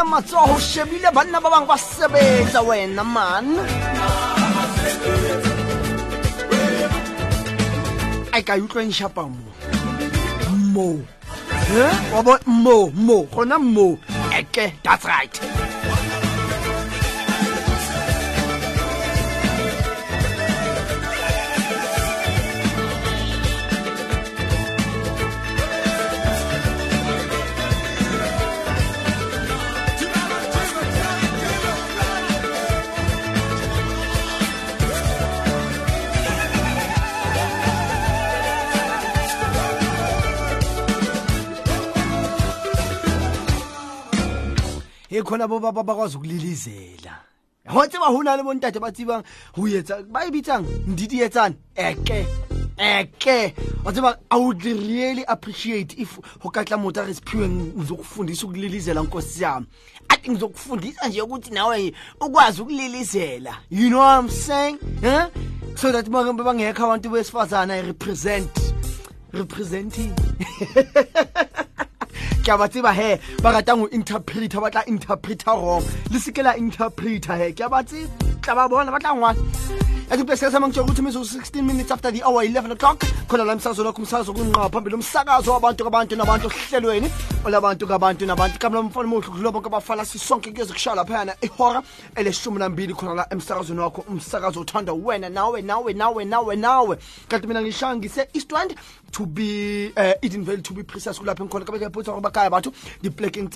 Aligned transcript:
phuthile 0.00 0.04
matsogo 0.04 0.54
o 0.54 0.58
shebile 0.58 1.10
banna 1.12 1.40
ba 1.40 1.50
bangwe 1.50 1.66
ba 1.66 1.76
sebetsa 1.76 2.62
wena 2.62 3.04
man. 3.04 3.58
A 8.32 8.42
ka 8.42 8.56
mo. 8.56 9.28
Mo. 10.72 11.00
Wa 12.12 12.22
bo 12.22 12.38
mo 12.46 12.90
mo. 12.94 13.26
Gona 13.32 13.58
mo. 13.58 13.98
Eke 14.32 14.72
that's 14.82 15.04
right 15.04 15.59
e 45.10 45.22
khona 45.22 45.48
bo 45.48 45.60
ba 45.60 45.72
ba 45.72 45.82
bakwazi 45.82 46.16
ukulilizela. 46.16 47.18
Ho 47.68 47.86
tseba 47.86 48.06
ho 48.06 48.22
na 48.22 48.36
le 48.36 48.42
bontate 48.42 48.80
ba 48.80 48.92
tsebang 48.92 49.24
ho 49.56 49.66
etsa 49.66 50.02
ba 50.08 50.26
e 50.26 50.30
bitsang 50.30 50.64
ndidi 50.86 51.20
etsana 51.20 51.54
eke 51.74 52.26
eke. 52.78 53.54
Wa 53.84 53.92
tseba 53.92 54.16
i 54.30 54.36
would 54.36 54.64
really 54.64 55.24
appreciate 55.28 55.98
if 55.98 56.18
ho 56.40 56.50
ka 56.50 56.64
tla 56.64 56.76
motho 56.76 57.02
a 57.02 57.06
re 57.06 57.14
siphiwe 57.14 57.48
ngizokufundisa 57.48 58.46
ukulilizela 58.46 59.02
nkosi 59.02 59.42
yami. 59.42 59.66
Athi 60.08 60.30
ngizokufundisa 60.30 61.08
nje 61.08 61.22
ukuthi 61.22 61.50
nawe 61.50 61.92
ukwazi 62.20 62.62
ukulilizela. 62.62 63.56
You 63.70 63.90
know 63.90 63.98
what 63.98 64.24
i'm 64.24 64.28
saying? 64.30 64.78
Huh? 65.02 65.28
so 65.80 65.90
that 65.92 66.04
bangekho 66.04 66.84
abantu 66.84 67.08
besifazana 67.10 67.74
i 67.74 67.80
represent 67.80 68.50
representing 69.32 70.12
ke 72.40 72.50
a 72.52 72.58
ba 72.58 72.68
tseba 72.68 72.92
he 72.96 73.20
ba 73.42 73.52
ratang 73.52 73.84
ho 73.84 73.86
interpreta 73.88 74.60
ba 74.60 74.70
tla 74.70 74.82
interpreta 74.88 75.52
wrong. 75.54 75.84
Le 76.10 76.18
seke 76.18 76.42
la 76.42 76.56
interpreta 76.56 77.36
he 77.36 77.52
ke 77.52 77.64
a 77.64 77.68
ba 77.68 77.82
tseba 77.84 78.30
tla 78.42 78.54
ba 78.54 78.68
bona 78.68 78.90
ba 78.90 78.98
tla 78.98 79.14
ngwana 79.14 79.40
yakupesesamangitsho 80.10 80.82
ukuthi 80.82 81.02
mizuzu 81.02 81.38
16 81.38 81.62
minutes 81.62 81.90
after 81.90 82.12
the 82.12 82.22
hour 82.22 82.44
11 82.44 82.72
o'clock 82.72 83.04
khona 83.28 83.44
la 83.44 83.56
msakazo 83.56 83.84
lokho 83.84 84.02
umsakazo 84.02 84.32
kunqa 84.32 84.68
phambili 84.68 84.94
umsakazo 84.94 85.52
wabantu 85.52 85.84
kabantu 85.84 86.16
nabantu 86.16 86.46
ohlelweni. 86.46 87.10
Olabantu 87.44 87.86
kabantu 87.86 88.26
nabantu 88.26 88.58
kamla 88.58 88.82
mfana 88.82 89.08
muhle 89.08 89.28
kulo 89.28 89.52
bonke 89.52 89.66
abafana 89.68 90.04
sisonke 90.04 90.50
kuze 90.50 90.72
kushaya 90.72 90.96
laphayana 90.96 91.34
ihora 91.40 91.82
eleshumi 92.16 92.58
nambili 92.58 92.94
khona 92.94 93.14
la 93.14 93.26
emsakazweni 93.30 93.80
wakho. 93.80 94.04
Umsakazo 94.08 94.60
uthanda 94.60 94.92
wena 94.92 95.28
nawe 95.28 95.62
nawe 95.62 95.92
nawe 95.92 96.24
nawe 96.24 96.56
nawe. 96.56 96.98
Kanti 97.28 97.46
mina 97.46 97.62
ngishaya 97.62 97.96
ngise 97.96 98.28
eastland 98.34 98.74
to 99.12 99.26
be 99.26 99.92
uh, 99.96 100.14
edenvale 100.22 100.62
to 100.62 100.74
be 100.74 100.82
precise 100.82 101.18
kulapho 101.18 101.44
ngikhona 101.44 101.64
kabe 101.64 102.32
kaya 102.32 102.50
batho 102.50 102.72
diplekeng 103.02 103.48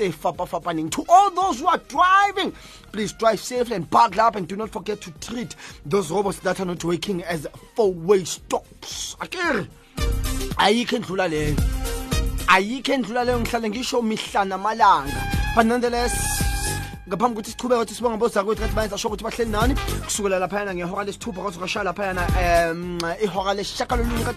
to 0.90 1.04
all 1.08 1.30
those 1.30 1.58
who 1.58 1.66
are 1.66 1.80
driving. 1.88 2.52
Please 2.92 3.12
drive 3.12 3.40
safely 3.40 3.74
and 3.74 3.90
buckle 3.90 4.20
up 4.20 4.36
and 4.36 4.46
do 4.46 4.56
not 4.56 4.70
forget 4.70 5.00
to 5.00 5.10
treat 5.20 5.56
those 5.84 6.12
robots 6.12 6.38
that 6.44 6.60
are 6.60 6.66
not 6.66 6.84
working 6.84 7.22
as 7.24 7.46
four-way 7.74 8.24
stops. 8.24 9.16
Ayikho 10.56 10.96
endlula 10.98 11.28
ayikho 12.48 12.92
endlula 12.92 13.24
ngihlale 13.24 13.70
ngisho 13.70 14.02
mihla 14.02 14.44
namalanga. 14.44 15.54
But 15.56 15.66
nonetheless 15.66 16.14
ngaphambi 17.08 17.44
sichubeke 17.44 17.80
ukuthi 17.82 18.60
kathi 18.60 18.74
bayenza 18.74 18.98
sho 18.98 19.08
ukuthi 19.08 19.24
bahleli 19.24 19.50
nani. 19.50 19.74
Kusukela 19.74 20.38
laphayana 20.38 20.74
ngehora 20.74 21.04
lesithupha 21.04 21.50
kwashaya 21.58 21.84
laphayana 21.84 22.72
um 22.72 23.00
ihora 23.22 23.54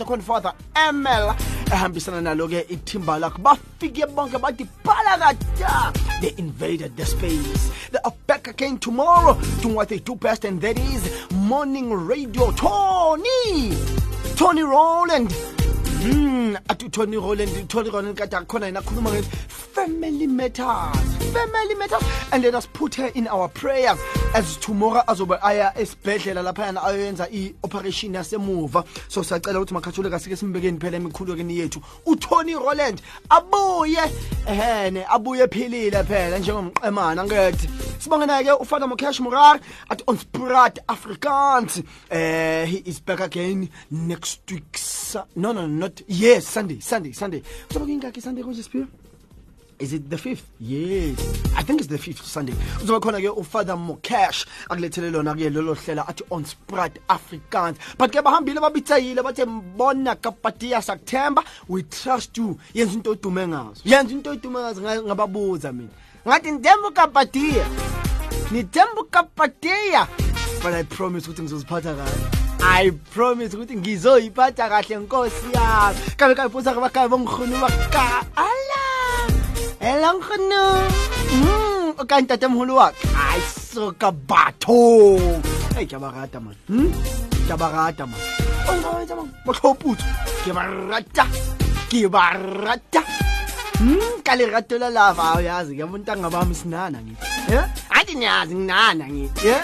khona 0.05 0.23
father 0.23 0.53
ml 0.93 1.35
ehambisana 1.71 2.21
nalo-ke 2.21 2.65
ithimba 2.69 3.19
lakho 3.19 3.39
bafike 3.39 4.05
bonke 4.15 4.37
bathi 4.39 4.67
they 6.21 6.33
invaded 6.37 6.97
the 6.97 7.05
space. 7.05 7.89
They 7.91 7.99
are 8.03 8.13
back 8.25 8.47
again 8.47 8.79
tomorrow. 8.79 9.39
Doing 9.61 9.75
what 9.75 9.89
they 9.89 9.99
do 9.99 10.15
best 10.15 10.45
and 10.45 10.59
that 10.61 10.77
is 10.77 11.27
morning 11.47 11.93
radio 11.93 12.51
tony. 12.51 13.73
Tony 14.35 14.63
roland 14.63 15.33
Mm, 16.03 16.55
athi 16.69 16.89
Tony 16.89 17.17
Roland 17.17 17.69
Tony 17.69 17.89
Roland 17.89 18.15
kade 18.17 18.37
akhona 18.37 18.65
yena 18.67 18.79
akhuluma 18.81 19.11
nge 19.11 19.23
family 19.23 20.27
matters. 20.27 20.97
Family 21.33 21.75
matters. 21.75 22.03
And 22.31 22.43
let 22.43 22.55
us 22.55 22.67
put 22.67 22.95
her 22.95 23.07
in 23.15 23.27
our 23.27 23.47
prayer 23.49 23.95
as 24.35 24.57
tomorrow 24.57 25.01
azobe 25.07 25.39
aya 25.41 25.71
esibhedlela 25.75 26.43
lapha 26.43 26.65
yana 26.65 26.81
ayoyenza 26.83 27.27
i-operation 27.31 28.13
yasemuva. 28.13 28.85
So 29.09 29.21
siyacela 29.23 29.59
ukuthi 29.59 29.73
makhathule 29.73 30.09
kasike 30.09 30.35
simbekeni 30.35 30.79
phela 30.79 30.97
emikhulukeni 30.97 31.57
yethu. 31.57 31.81
uTony 32.05 32.53
Roland 32.53 33.01
abuye. 33.29 34.11
Ehene 34.47 35.05
abuye 35.09 35.43
ephilile 35.43 36.03
phela 36.03 36.39
njengomqemana 36.39 37.25
ngethi. 37.25 37.69
Sibonge 37.99 38.25
naye 38.27 38.51
ufana 38.53 38.87
Mokesh 38.87 39.19
Murar 39.19 39.59
at 39.89 40.01
on 40.07 40.17
Sprat 40.17 40.77
Afrikaans. 40.87 41.83
Eh 42.11 42.65
he 42.65 42.77
is 42.85 42.99
back 42.99 43.19
again 43.19 43.69
next 43.89 44.41
week 44.51 44.77
Su- 44.77 45.23
no 45.35 45.51
no 45.53 45.65
not 45.87 46.01
yes 46.07 46.45
Sunday 46.47 46.79
Sunday 46.79 47.11
Sunday 47.13 47.41
ngingaki 47.71 48.21
Sunday 48.21 48.43
Is 49.79 49.93
it 49.93 50.09
the 50.09 50.15
5th? 50.15 50.41
Yes. 50.59 51.19
I 51.55 51.61
think 51.61 51.79
it's 51.81 51.87
the 51.87 51.99
5th 51.99 52.23
Sunday. 52.23 52.53
Uzoba 52.81 52.99
khona 52.99 53.21
ke 53.21 53.29
uFather 53.29 53.77
Mokesh 53.77 54.45
akulethele 54.69 55.11
lona 55.13 55.35
ke 55.35 55.51
lelo 55.53 55.75
hlela 55.75 56.03
athi 56.09 56.23
on 56.31 56.43
Sprat 56.45 56.97
Afrikaans. 57.07 57.77
But 57.95 58.11
ke 58.11 58.23
bahambile 58.25 58.57
babithayile 58.59 59.21
bathe 59.23 59.45
mbona 59.45 60.15
kapatia 60.15 60.81
September 60.81 61.43
we 61.67 61.83
trust 61.83 62.35
you. 62.37 62.57
Yenza 62.73 62.95
into 62.95 63.11
odume 63.15 63.47
ngazo. 63.47 63.83
Yenza 63.85 64.11
into 64.11 64.31
odume 64.31 64.59
ngazo 64.59 64.81
nga- 64.81 65.03
ngababuza 65.03 65.71
mina. 65.71 65.89
Ngathi 66.27 66.51
ndembu 66.51 66.91
kapatia. 66.91 67.65
Ni 68.51 68.63
dembu 68.63 69.03
kapatia. 69.11 70.07
But 70.63 70.73
I 70.73 70.83
promise 70.83 71.27
ukuthi 71.29 71.41
ngizoziphatha 71.43 71.93
kahle. 71.93 72.46
I 72.67 72.91
promise 72.91 73.55
ukuthi 73.55 73.75
ngizoyiphatha 73.77 74.69
kahle 74.69 74.95
nkosi 74.99 75.47
yami. 75.55 75.99
Kabe 76.17 76.35
kayibuza 76.35 76.73
kabakabe 76.73 77.07
bongikhona 77.09 77.57
baka. 77.63 78.27
Ala. 78.35 78.83
Elang 79.79 80.19
khano. 80.19 80.63
Mm, 81.31 81.95
o 81.97 82.03
ka 82.05 82.21
ntatemholo 82.21 82.75
wa 82.75 82.91
ka. 82.91 83.07
Ai 83.15 83.39
so 83.39 83.91
ka 83.95 84.11
batho. 84.11 85.15
Hey, 85.73 85.87
ke 85.87 85.95
ba 85.95 86.11
rata 86.11 86.39
man. 86.43 86.55
Hmm? 86.67 86.91
Ke 87.47 87.55
ba 87.55 87.67
rata 87.71 88.03
man. 88.05 88.19
O 88.67 88.71
nga 88.75 88.89
etsa 88.99 89.15
man. 89.15 89.27
Botlhoputso. 89.47 90.05
Ke 90.43 90.51
ba 90.51 90.63
rata. 90.67 91.25
Ke. 91.87 92.03
Hmm, 93.77 94.21
ke 94.25 94.31
sinana 96.55 96.97
ngithi. 96.97 97.25
Niyazi 98.17 98.55
nginana 98.55 99.05
ngithi. 99.05 99.41
Ke. 99.41 99.61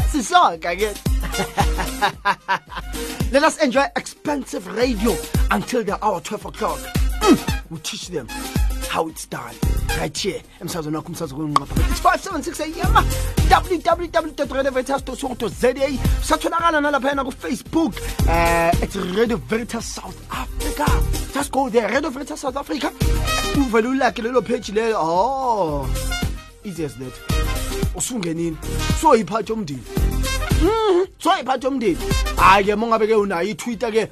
Let 3.34 3.44
us 3.44 3.58
enjoy 3.58 3.86
expensive 3.96 4.68
radio 4.68 5.18
until 5.50 5.84
the 5.84 5.98
hour 6.06 6.22
12 6.22 6.46
o'clock. 6.46 6.80
Mm, 7.22 7.62
we 7.72 7.80
teach 7.80 8.10
them 8.10 8.28
how 8.94 9.08
it's 9.08 9.26
done. 9.26 9.56
Right 9.98 10.16
here. 10.16 10.40
Emsazweni 10.62 10.96
wakho 10.98 11.08
umsazo 11.08 11.36
kunqapha. 11.36 11.76
It's 11.90 12.00
576 12.00 12.60
AM. 12.60 13.06
www.radioveritas.co.za. 13.50 15.98
Satholakala 16.22 16.82
nalaphayana 16.82 17.24
ku 17.26 17.32
Facebook. 17.32 17.94
Uh, 18.30 18.72
it's 18.84 18.96
Radio 18.96 19.38
Veritas 19.38 19.86
South 19.86 20.28
Africa. 20.32 20.86
Just 21.34 21.52
go 21.52 21.70
there. 21.70 21.90
Radio 21.90 22.12
South 22.36 22.56
Africa. 22.56 22.92
Uvele 23.56 23.88
ulike 23.88 24.22
lelo 24.22 24.42
page 24.46 24.72
leyo. 24.72 24.96
Oh. 24.98 25.88
Easy 26.64 26.86
as 26.86 26.96
that. 26.98 27.14
Usungenini. 27.96 28.58
So 29.02 29.16
iphathi 29.16 29.52
yomndeni. 29.54 29.82
Mhm. 30.62 31.08
So 31.18 31.32
iphathi 31.32 31.66
yomndeni. 31.66 31.98
Hayi 32.38 32.64
ke 32.66 32.76
mongabe 32.78 33.08
ke 33.08 33.16
unayo 33.16 33.50
iTwitter 33.50 33.92
ke 33.92 34.08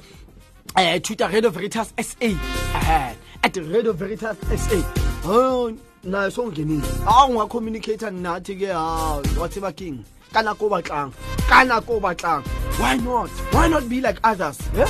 eh 0.76 0.98
Twitter 1.00 1.28
Radio 1.28 1.50
SA 1.52 1.84
eh 2.24 3.14
at 3.42 3.56
Radio 3.56 3.92
Veritas 3.92 4.36
SA 4.56 4.78
oh 5.24 5.72
nayo 6.04 6.30
songenile 6.30 6.86
awu 7.06 7.48
communicator 7.48 8.10
nathi 8.10 8.58
ke 8.58 8.72
ha 8.72 9.20
whatever 9.36 9.72
king? 9.72 10.04
Kana 10.32 10.54
ko 10.54 10.68
batlang 10.70 11.12
kana 11.48 11.80
ko 11.82 12.00
batlang 12.00 12.42
why 12.78 12.96
not? 12.96 13.30
Why 13.52 13.68
not 13.68 13.88
be 13.88 14.00
like 14.00 14.18
others 14.24 14.58
yeah? 14.74 14.86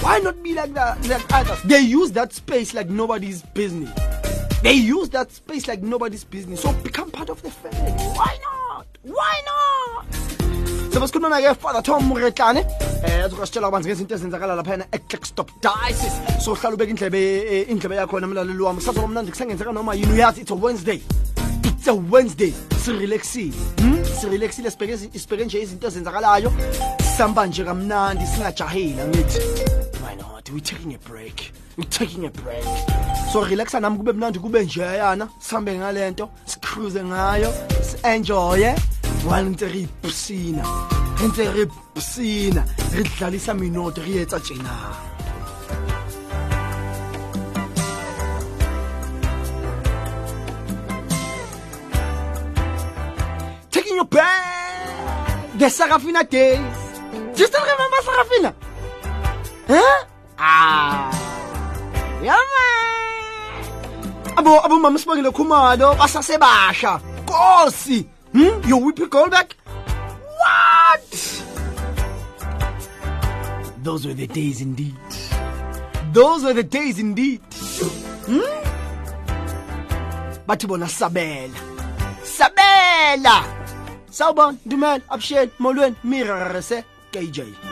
why 0.00 0.18
not 0.20 0.42
be 0.42 0.54
like 0.54 0.72
that 0.74 1.06
like 1.08 1.24
others? 1.32 1.60
They 1.62 1.80
use 1.80 2.12
that 2.12 2.32
space 2.32 2.72
like 2.74 2.88
nobody's 2.88 3.42
business. 3.42 3.90
They 4.62 4.72
use 4.74 5.08
that 5.10 5.30
space 5.30 5.68
like 5.68 5.82
nobody's 5.82 6.24
business. 6.24 6.62
So 6.62 6.72
become 6.82 7.10
part 7.10 7.30
of 7.30 7.42
the 7.42 7.50
family. 7.50 7.92
Why 8.14 8.38
not? 8.42 8.86
Why 9.02 9.42
not? 9.46 10.14
So 10.92 11.00
basikhuluma 11.00 11.42
ke 11.42 11.56
father 11.58 11.82
Tom 11.82 12.08
Muretlane 12.10 12.62
eh 13.04 13.24
azokasitshela 13.24 13.66
kabanzi 13.66 13.88
ngezinto 13.88 14.14
ezenzakala 14.14 14.54
laphana 14.54 14.84
eclickstop 14.92 15.50
dices 15.62 16.14
so 16.44 16.54
hlala 16.54 16.74
ubeka 16.74 16.90
indlebe 16.90 17.20
eh, 17.52 17.70
indlebe 17.70 17.96
yakho 17.96 18.20
namlaleli 18.20 18.62
wami. 18.62 18.78
Kusasa 18.78 19.00
komnandi 19.00 19.30
kusengenzeka 19.30 19.72
noma 19.72 19.94
yini 19.94 20.12
uyazi 20.12 20.40
it's 20.40 20.50
a 20.50 20.54
wednesday. 20.54 21.00
It's 21.64 21.86
a 21.86 21.94
wednesday. 21.94 22.52
Sirelaxile 22.84 23.54
hmm? 23.80 24.04
sirelaxile 24.20 24.70
sibheke 24.70 25.44
nje 25.44 25.62
izinto 25.62 25.86
ezenzakalayo. 25.86 26.52
Sihamba 27.16 27.46
nje 27.46 27.64
kamnandi 27.64 28.26
singajahile 28.26 29.02
angithi. 29.02 29.40
Why 30.02 30.14
not? 30.16 30.50
We 30.50 30.60
taking 30.60 30.94
a 30.94 30.98
break. 30.98 31.52
We 31.76 31.84
taking 31.84 32.26
a 32.26 32.30
break. 32.30 32.64
So 33.32 33.44
relaxa 33.44 33.80
nami 33.80 33.98
kube 33.98 34.12
mnandi 34.12 34.38
kube 34.38 34.64
njeyana 34.64 35.28
sihambe 35.38 35.78
ngalento 35.78 36.28
sicruise 36.46 37.04
ngayo 37.04 37.52
si-enjoye. 37.82 38.74
While 39.24 39.50
ntse 39.50 39.88
ntse 41.26 41.52
re 41.52 41.66
pusina 41.66 42.64
re 42.92 43.02
dlalisa 43.02 43.54
minoto 43.54 44.02
re 44.02 44.22
etsa 44.22 44.40
tjena 44.40 44.70
taking 53.70 53.96
you 53.96 54.04
back 54.04 54.48
the 55.58 55.66
Sarafina 55.66 56.22
days. 56.28 56.60
Do 57.34 57.42
you 57.42 57.48
still 57.48 57.64
remember 57.66 57.96
Sarafina? 58.06 58.54
Huh? 59.66 60.04
Ah. 60.38 61.10
Yeah, 62.22 62.38
man. 62.38 63.64
Abo 64.38 64.62
abo 64.62 64.78
mama 64.80 64.98
sibongile 64.98 65.32
khumalo 65.34 65.96
basasebasha. 65.98 67.00
Kosi. 67.26 68.06
Hmm? 68.32 68.62
Your 68.68 68.80
whippy 68.80 69.06
goal 69.10 69.28
back? 69.28 69.56
What? 70.40 71.10
Those 73.82 74.06
were 74.06 74.14
the 74.14 74.26
days 74.26 74.60
indeed. 74.60 74.96
Those 76.12 76.44
were 76.44 76.54
the 76.54 76.62
days 76.62 76.98
indeed. 76.98 77.40
Hmm? 78.26 78.40
Bathi 80.46 80.66
bona 80.68 80.86
sabela. 80.86 81.58
Sabela. 82.22 83.44
Sawubona, 84.10 84.58
Dumela, 84.66 85.00
Absheni, 85.10 85.50
Molweni, 85.60 85.94
Mirarese, 86.04 86.84
KJ. 87.12 87.67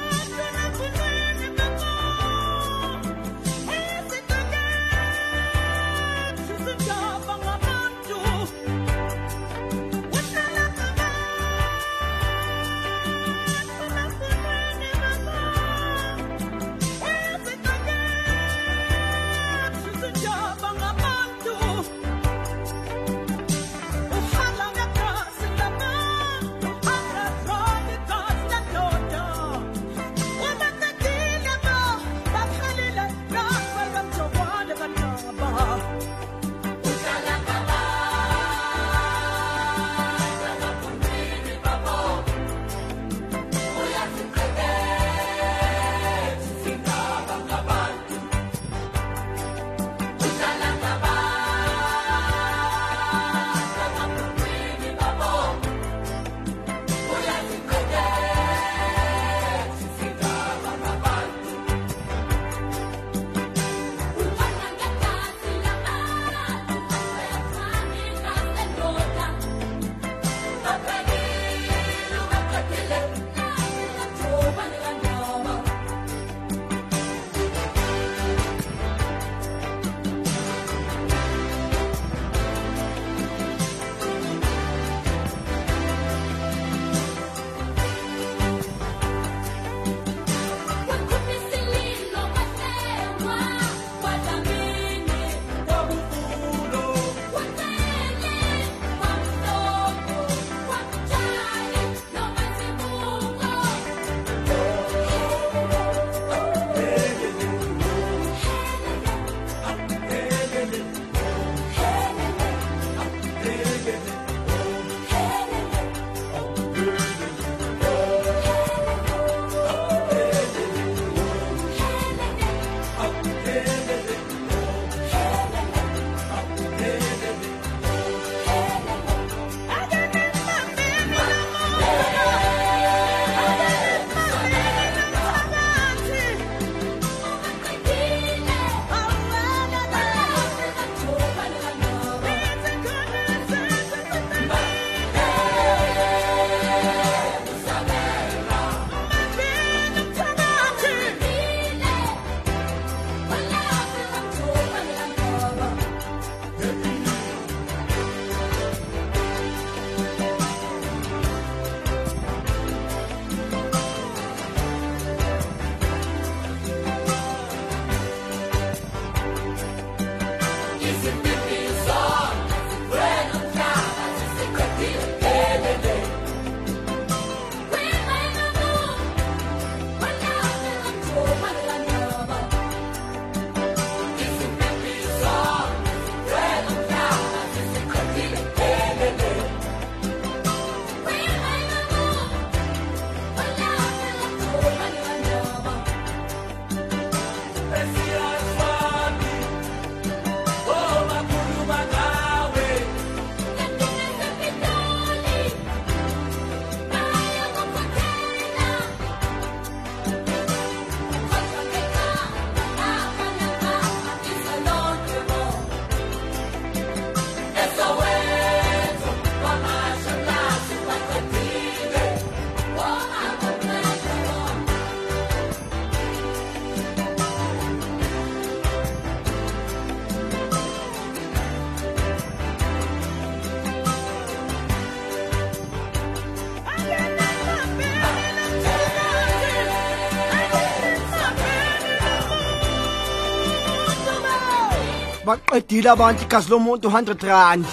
Baqedile 245.57 245.91
abantu 245.91 246.23
igazi 246.25 246.51
lomuntu 246.51 246.89
100 246.89 247.25
rand 247.29 247.65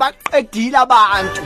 baqedile 0.00 0.78
abantu. 0.78 1.40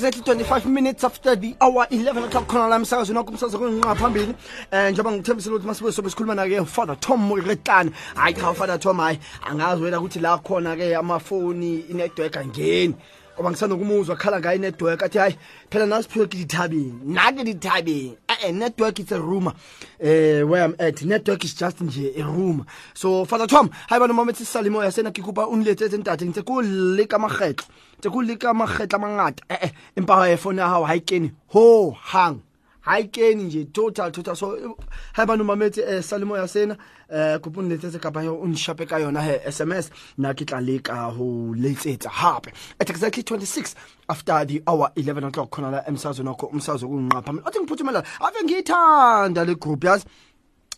Exactly 0.00 0.22
25 0.22 0.66
minutes 0.66 1.04
after 1.04 1.36
the 1.36 1.54
hour 1.60 1.86
11 1.90 2.24
o'clock 2.24 2.46
khona 2.46 2.68
la 2.68 2.76
emsakazweni 2.76 3.18
wakho 3.18 3.30
umsakazo 3.30 3.58
kunqa 3.58 3.94
phambili. 3.94 4.34
Eh 4.70 4.90
njengoba 4.92 5.12
ngithembisile 5.12 5.54
ukuthi 5.54 5.66
masibuye 5.66 5.92
sobe 5.92 6.10
sikhuluma 6.10 6.34
na 6.34 6.46
ke 6.48 6.64
Father 6.64 6.96
Tom 7.00 7.20
Moretlana 7.28 7.90
hayi 8.14 8.34
cha 8.34 8.54
Father 8.54 8.78
Tom 8.78 8.98
hayi 8.98 9.18
angazi 9.42 9.82
wena 9.82 10.00
ukuthi 10.00 10.20
la 10.20 10.38
khona 10.38 10.76
ke 10.76 10.96
amafoni 10.96 11.80
inetwork 11.90 12.36
angeni 12.36 12.94
ngoba 13.40 13.50
ngisanokumuzwa 13.50 14.16
khala 14.16 14.40
ngayo 14.40 14.58
network 14.58 15.02
athi 15.02 15.18
hayi 15.18 15.36
phela 15.70 15.86
nasiphiwe 15.86 16.26
ke 16.26 16.36
dithabeni. 16.36 17.00
Nake 17.04 17.44
dithabeni. 17.44 18.16
Eh 18.28 18.52
network 18.52 18.98
it's 18.98 19.12
a 19.12 19.20
rumor. 19.20 19.54
Eh 19.98 20.42
where 20.42 20.64
i'm 20.64 20.74
at 20.78 21.02
network 21.02 21.44
is 21.44 21.54
just 21.54 21.78
nje 21.78 22.12
a 22.20 22.22
rumor. 22.22 22.66
So 22.94 23.24
father 23.24 23.46
tom 23.46 23.70
hayi 23.88 24.00
bana 24.00 24.12
mama 24.12 24.32
tsisalimo 24.32 24.84
ya 24.84 24.90
sena 24.90 25.10
ke 25.10 25.22
kupa 25.22 25.46
unletse 25.48 25.88
ntate 25.88 26.24
ntse 26.24 26.42
ko 26.44 26.60
le 26.60 27.06
ka 27.06 27.18
magetlo 27.18 27.64
ntse 27.98 28.10
ko 28.10 28.20
le 28.20 28.36
ka 28.36 28.52
magetla 28.52 28.98
mangata 28.98 29.42
eh 29.48 29.72
empa 29.96 30.14
ha 30.14 30.36
phone 30.36 30.58
ya 30.58 30.68
hao 30.68 30.84
ha 30.84 30.94
ikene 30.96 31.32
ho 31.48 31.90
hang 31.90 32.40
ha 32.82 33.00
ikene 33.00 33.42
nje 33.42 33.64
total 33.72 34.10
total. 34.10 34.36
So 34.36 34.76
ha 35.12 35.26
ba 35.26 35.36
no 35.36 35.44
mametse 35.44 35.82
eh, 35.82 36.02
salimo 36.02 36.36
ya 36.36 36.46
sena 36.48 36.76
eh 37.08 37.38
kopong 37.38 37.68
letsetse 37.68 38.00
ka 38.00 38.10
ba 38.10 38.20
o 38.20 38.46
nshape 38.46 38.88
ka 38.88 38.96
yona 38.98 39.22
he 39.22 39.38
SMS 39.50 39.90
na 40.18 40.32
ke 40.32 40.46
tla 40.46 40.60
leka 40.60 41.10
ho 41.12 41.54
letsetsa 41.54 42.08
hape. 42.08 42.52
At 42.80 42.90
exactly 42.90 43.22
26 43.22 43.74
after 44.08 44.44
the 44.44 44.62
hour 44.66 44.90
11 44.96 45.24
o'clock 45.24 45.50
khona 45.50 45.70
la 45.70 45.82
emsazweni 45.84 46.28
wakho 46.28 46.46
umsazo 46.52 46.88
kunqapha 46.88 47.32
mina 47.32 47.46
athi 47.46 47.58
ngiphuthumela 47.60 48.04
ave 48.20 48.44
ngiyithanda 48.44 49.46
le 49.46 49.54
group 49.54 49.80
yazi? 49.84 50.04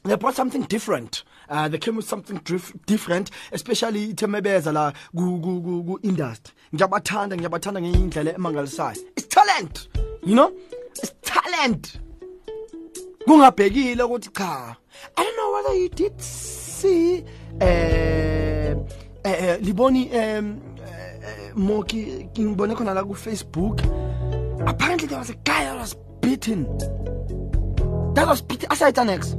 They 0.05 0.17
brought 0.17 0.35
something 0.35 0.63
different. 0.63 1.23
Uh, 1.49 1.69
they 1.69 1.79
came 1.79 1.95
with 1.95 2.09
something 2.09 2.41
dif 2.45 2.73
different 2.87 3.31
especially 3.53 4.13
ithemebeza 4.13 4.73
la 4.73 4.93
ku 5.15 5.99
industry. 6.03 6.55
Ngiyabathanda 6.75 7.37
ngiyabathanda 7.37 7.81
ngenye 7.81 7.99
indlela 7.99 8.33
emangalisayo. 8.35 8.99
It's 9.17 9.27
talent 9.29 9.89
you 10.25 10.35
know 10.35 10.53
talent. 11.23 12.01
Kungabhekile 13.27 14.03
ukuthi 14.03 14.31
cha 14.33 14.77
i 15.17 15.25
don't 15.25 15.37
know 15.37 15.53
whether 15.53 15.75
you 15.75 15.89
did 15.89 16.21
see 16.21 17.25
eh 17.61 18.75
eh 19.25 19.59
liboni 19.61 20.11
um 20.13 20.61
mo 21.55 21.83
ki 21.83 22.29
ngibone 22.39 22.75
khona 22.75 22.95
la 22.95 23.03
ku 23.03 23.15
Facebook. 23.15 23.81
Apparently 24.67 25.09
there 25.09 25.19
was 25.19 25.31
a 25.31 25.37
guy 25.45 25.65
that 25.65 25.77
was 25.77 25.95
beaten. 26.21 26.65
That 28.15 28.27
was 28.27 28.43
beaten 28.43 28.69
asayetsa 28.69 29.07
next 29.07 29.37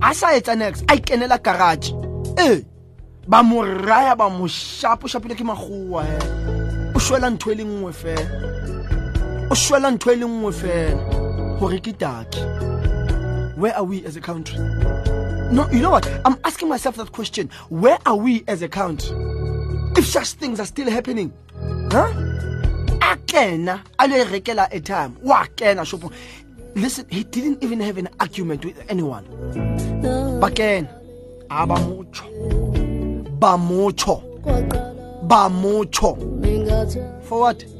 asayetsa 0.00 0.56
next 0.56 0.82
a 0.82 0.96
ikenela 0.96 1.42
garage. 1.42 1.92
Eh 2.38 2.62
ba 3.28 3.42
mo 3.42 3.62
raya 3.62 4.16
ba 4.16 4.30
mo 4.30 4.46
shapo 4.48 5.06
shapile 5.06 5.36
ke 5.36 5.44
magoa 5.44 6.02
he 6.02 6.16
o 6.94 6.98
shwela 6.98 7.30
ntho 7.30 7.52
e 7.52 7.54
le 7.54 7.64
nngwe 7.64 7.92
fela 7.92 8.26
o 9.50 9.54
shwela 9.54 9.90
ntho 9.90 10.12
e 10.12 10.16
le 10.16 10.26
nngwe 10.26 10.52
fela. 10.52 11.58
Hore 11.58 11.78
ke 11.80 11.92
taki 11.98 12.40
where 13.56 13.74
are 13.76 13.84
we 13.84 14.04
as 14.06 14.16
a 14.16 14.20
country? 14.20 14.58
No 15.52 15.68
you 15.72 15.80
know 15.80 15.90
what? 15.90 16.08
I'm 16.24 16.36
asking 16.44 16.68
myself 16.68 16.96
that 16.96 17.12
question. 17.12 17.50
Where 17.68 17.98
are 18.06 18.16
we 18.16 18.44
as 18.46 18.62
a 18.62 18.68
country? 18.68 19.10
If 19.96 20.06
such 20.06 20.32
things 20.32 20.60
are 20.60 20.66
still 20.66 20.88
happening 20.88 21.32
huh? 21.90 22.12
Akena 23.00 23.82
ale 23.98 24.24
rekela 24.24 24.68
a 24.70 24.80
time 24.80 25.16
wa 25.20 25.44
kena 25.44 25.84
shopo 25.84 26.12
listen 26.76 27.06
he 27.10 27.24
didn't 27.24 27.62
even 27.64 27.80
have 27.80 27.98
an 27.98 28.08
argument 28.20 28.64
with 28.64 28.80
anyone. 28.88 29.24
Bakena 30.40 30.88
abamucho 31.50 32.24
bamucho 33.40 34.22
bamucho 35.26 37.24
for 37.24 37.40
what 37.40 37.64
ndakuliswa 37.64 37.79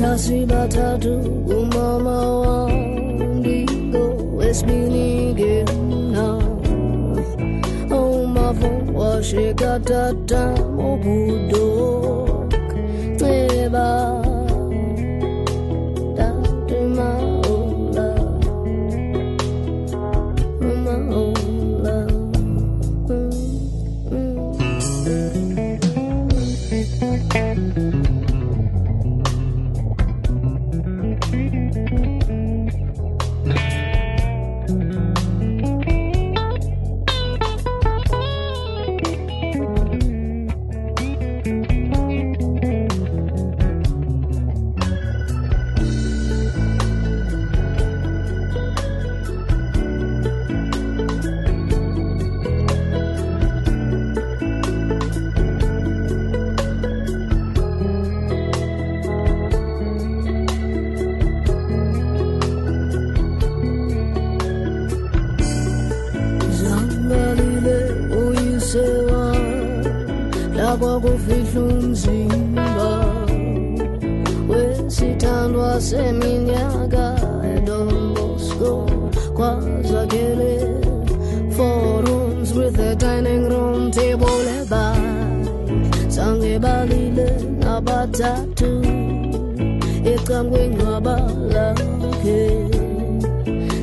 sasibathathu 0.00 1.12
umama 1.60 2.16
wandiko 2.42 4.02
wesibinigena 4.38 6.26
umavo 8.00 8.70
washekatata 9.00 10.42
mobudok 10.76 12.50
ceba 13.20 13.88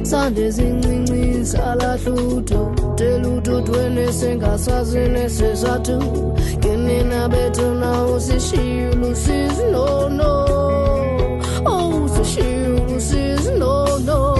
sande 0.07 0.51
zincinci 0.51 1.45
salahlutho 1.45 2.61
telutho 2.95 3.61
twene 3.61 4.13
sengasazi 4.13 4.99
nesesathu. 5.13 5.97
Kenina 6.61 7.27
bethu 7.29 7.73
nawo 7.81 8.19
sishiye 8.19 8.95
lusizi 8.95 9.63
nono 9.71 10.31
oh 11.65 12.07
sishiye 12.07 12.67
lusizi 12.87 13.51
nono 13.59 14.36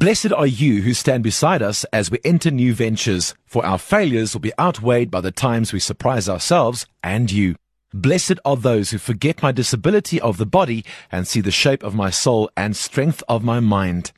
Blessed 0.00 0.30
are 0.32 0.46
you 0.46 0.82
who 0.82 0.94
stand 0.94 1.24
beside 1.24 1.60
us 1.60 1.82
as 1.92 2.08
we 2.08 2.20
enter 2.24 2.52
new 2.52 2.72
ventures, 2.72 3.34
for 3.44 3.66
our 3.66 3.78
failures 3.78 4.32
will 4.32 4.40
be 4.40 4.52
outweighed 4.56 5.10
by 5.10 5.20
the 5.20 5.32
times 5.32 5.72
we 5.72 5.80
surprise 5.80 6.28
ourselves 6.28 6.86
and 7.02 7.32
you. 7.32 7.56
Blessed 7.92 8.38
are 8.44 8.56
those 8.56 8.90
who 8.90 8.98
forget 8.98 9.42
my 9.42 9.50
disability 9.50 10.20
of 10.20 10.36
the 10.38 10.46
body 10.46 10.84
and 11.10 11.26
see 11.26 11.40
the 11.40 11.50
shape 11.50 11.82
of 11.82 11.96
my 11.96 12.10
soul 12.10 12.48
and 12.56 12.76
strength 12.76 13.24
of 13.28 13.42
my 13.42 13.58
mind. 13.58 14.12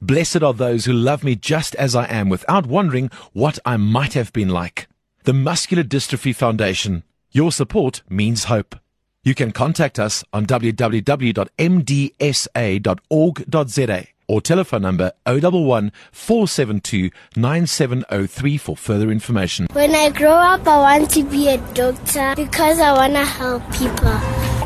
Blessed 0.00 0.42
are 0.42 0.54
those 0.54 0.86
who 0.86 0.92
love 0.94 1.22
me 1.22 1.36
just 1.36 1.74
as 1.74 1.94
I 1.94 2.06
am 2.06 2.30
without 2.30 2.64
wondering 2.64 3.10
what 3.34 3.58
I 3.66 3.76
might 3.76 4.14
have 4.14 4.32
been 4.32 4.48
like. 4.48 4.88
The 5.24 5.34
Muscular 5.34 5.84
Dystrophy 5.84 6.34
Foundation. 6.34 7.02
Your 7.30 7.52
support 7.52 8.02
means 8.08 8.44
hope. 8.44 8.74
You 9.22 9.34
can 9.34 9.52
contact 9.52 9.98
us 9.98 10.24
on 10.32 10.46
www.mdsa.org.za 10.46 10.96
or 14.28 14.40
telephone 14.40 14.82
number 14.82 15.12
011 15.26 15.92
472 16.12 17.10
9703 17.36 18.56
for 18.58 18.76
further 18.76 19.10
information. 19.10 19.66
When 19.72 19.94
I 19.94 20.10
grow 20.10 20.32
up, 20.32 20.66
I 20.66 20.78
want 20.78 21.10
to 21.10 21.22
be 21.24 21.48
a 21.48 21.58
doctor 21.74 22.34
because 22.36 22.78
I 22.78 22.92
want 22.92 23.14
to 23.14 23.24
help 23.24 23.62
people. 23.72 24.08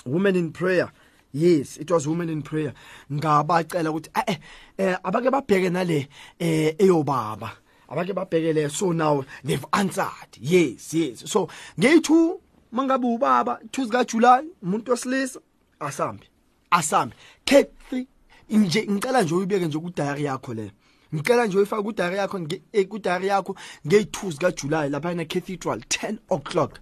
women 0.06 0.36
in 0.36 0.52
prayer. 0.52 0.92
Yes 1.34 1.78
it 1.78 1.92
was 1.92 2.08
women 2.08 2.30
in 2.30 2.42
prayer. 2.42 2.74
Ngabacela 3.12 3.92
ukuthi 3.92 4.10
eh 4.28 4.38
eh 4.78 4.98
abake 5.04 5.30
babheke 5.32 5.70
nale 5.72 6.08
eh 6.40 6.76
eyobaba. 6.80 7.52
Abake 7.90 8.14
babheke 8.14 8.54
le 8.54 8.70
so 8.70 8.92
now 8.92 9.24
they've 9.44 9.66
answered. 9.74 10.38
Yes 10.40 10.94
yes. 10.94 11.24
So 11.26 11.48
ngeyi2 11.80 12.40
mangabe 12.74 13.08
ubaba 13.08 13.60
2 13.72 13.86
zika 13.86 14.04
July 14.06 14.44
umuntu 14.64 14.92
wesilisa 14.92 15.40
asambe 15.80 16.24
asambe 16.72 17.16
K3 17.46 18.06
nje 18.50 18.88
ngicela 18.90 19.22
nje 19.22 19.36
uyibeke 19.36 19.66
nje 19.68 19.80
ku 19.80 19.90
diary 19.90 20.24
yakho 20.24 20.54
le. 20.54 20.72
Ngicela 21.14 21.46
nje 21.48 21.58
uyifake 21.58 21.84
ku 21.84 21.92
diary 21.94 22.18
yakho 22.18 22.40
nge- 22.40 22.62
eh, 22.74 22.88
ku 22.88 23.00
diary 23.00 23.28
yakho 23.28 23.56
ngeyi2 23.88 24.32
zika 24.32 24.52
July 24.52 24.90
lapha 24.90 25.12
ina 25.12 25.26
cathedral 25.26 25.80
10 25.80 26.18
o'clock 26.30 26.80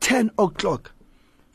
10 0.00 0.30
o'clock. 0.38 0.90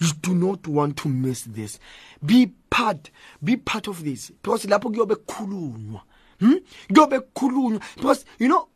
You 0.01 0.07
do 0.21 0.33
not 0.33 0.65
want 0.67 0.95
to 0.97 1.09
miss 1.09 1.43
this. 1.43 1.77
Be 2.25 2.51
part 2.69 3.11
be 3.43 3.57
part 3.57 3.87
of 3.87 4.03
this. 4.03 4.31
Because 4.41 4.65
lapho 4.67 4.89
kuyobe 4.89 5.15
kukhulunywa 5.15 6.01
hm 6.39 6.55
kuyobe 6.87 7.19
kukhulunywa. 7.19 7.81
Because 7.95 8.25
you 8.39 8.47
know 8.47 8.67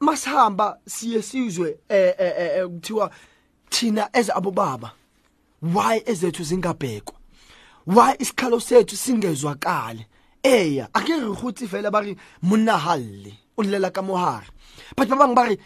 masihamba 0.00 0.78
siye 0.88 1.22
sizwe 1.22 1.68
eh 1.88 2.14
eh, 2.18 2.32
eh 2.38 2.50
eh, 2.58 2.66
kuthiwa 2.68 3.10
thina 3.70 4.12
as 4.14 4.30
abobaba 4.30 4.92
why 5.62 6.02
ezethu 6.06 6.42
zingabhekwa? 6.44 7.14
Why 7.86 8.14
isikhalo 8.18 8.60
sethu 8.60 8.96
singezwakali? 8.96 10.06
Eya 10.46 10.88
ake 10.94 11.12
re 11.18 11.32
gotse 11.34 11.66
fela 11.66 11.90
ba 11.90 12.00
re 12.02 12.16
monna 12.42 12.76
halle 12.78 13.32
o 13.58 13.62
llela 13.62 13.90
ka 13.90 14.02
mohare. 14.02 14.46
But 14.96 15.08
ba 15.08 15.16
bangwe 15.16 15.34
ba 15.34 15.44
re 15.48 15.56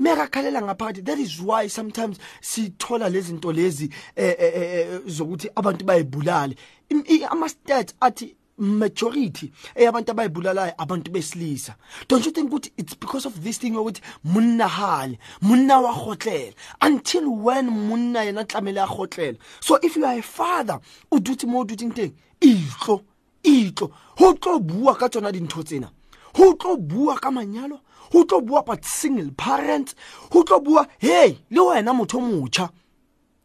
merakhalela 0.00 0.60
ngaphakathi. 0.62 1.04
That 1.04 1.18
is 1.18 1.40
why 1.40 1.68
sometimes 1.68 2.18
sithola 2.42 3.08
lezi 3.08 3.32
zinto 3.32 3.52
lezi 3.52 3.90
eh, 4.16 4.34
eh, 4.38 4.52
eh, 4.54 5.00
zokuthi 5.06 5.48
abantu 5.56 5.84
bayibulale. 5.84 6.54
Im- 6.90 7.04
i- 7.08 7.24
ama-stats 7.24 7.94
athi 8.00 8.36
majority 8.58 9.52
eyabantu 9.74 10.10
abayibulalayo 10.12 10.74
abantu 10.78 11.10
besilisa. 11.10 11.74
Don't 12.08 12.24
you 12.26 12.32
think 12.32 12.50
ukuthi 12.50 12.70
it's 12.76 12.94
because 12.94 13.26
of 13.26 13.42
this 13.42 13.58
thing 13.58 13.72
ukuthi 13.72 14.00
monna 14.24 14.68
hale 14.68 15.18
monna 15.40 15.80
wa 15.80 15.92
gotlela 15.94 16.52
until 16.82 17.28
when 17.30 17.66
monna 17.70 18.20
yena 18.20 18.44
tlamele 18.44 18.82
a 18.82 18.86
gotlela 18.86 19.36
so 19.60 19.78
if 19.82 19.96
you 19.96 20.04
are 20.06 20.18
a 20.18 20.22
father 20.22 20.78
o 21.12 21.18
dutse 21.18 21.46
mo 21.46 21.60
o 21.60 21.64
dutseng 21.64 21.92
teng 21.94 22.12
itlo 22.40 23.02
itlo. 23.46 23.90
Ho 24.18 24.32
tlo 24.34 24.58
bua 24.60 24.94
ka 24.94 25.08
tsona 25.08 25.32
dintho 25.32 25.62
tsena. 25.62 25.90
Ho 26.36 26.52
tlo 26.54 26.76
bua 26.76 27.16
ka 27.18 27.30
manyalo 27.30 27.80
ho 28.12 28.24
tlo 28.24 28.40
bua 28.40 28.60
about 28.60 28.84
single 28.84 29.30
parents 29.36 29.94
ho 30.32 30.42
tlo 30.44 30.60
bua 30.62 30.86
hey 30.98 31.38
le 31.50 31.60
wena 31.60 31.92
motho 31.94 32.18
o 32.18 32.20
motjha. 32.20 32.70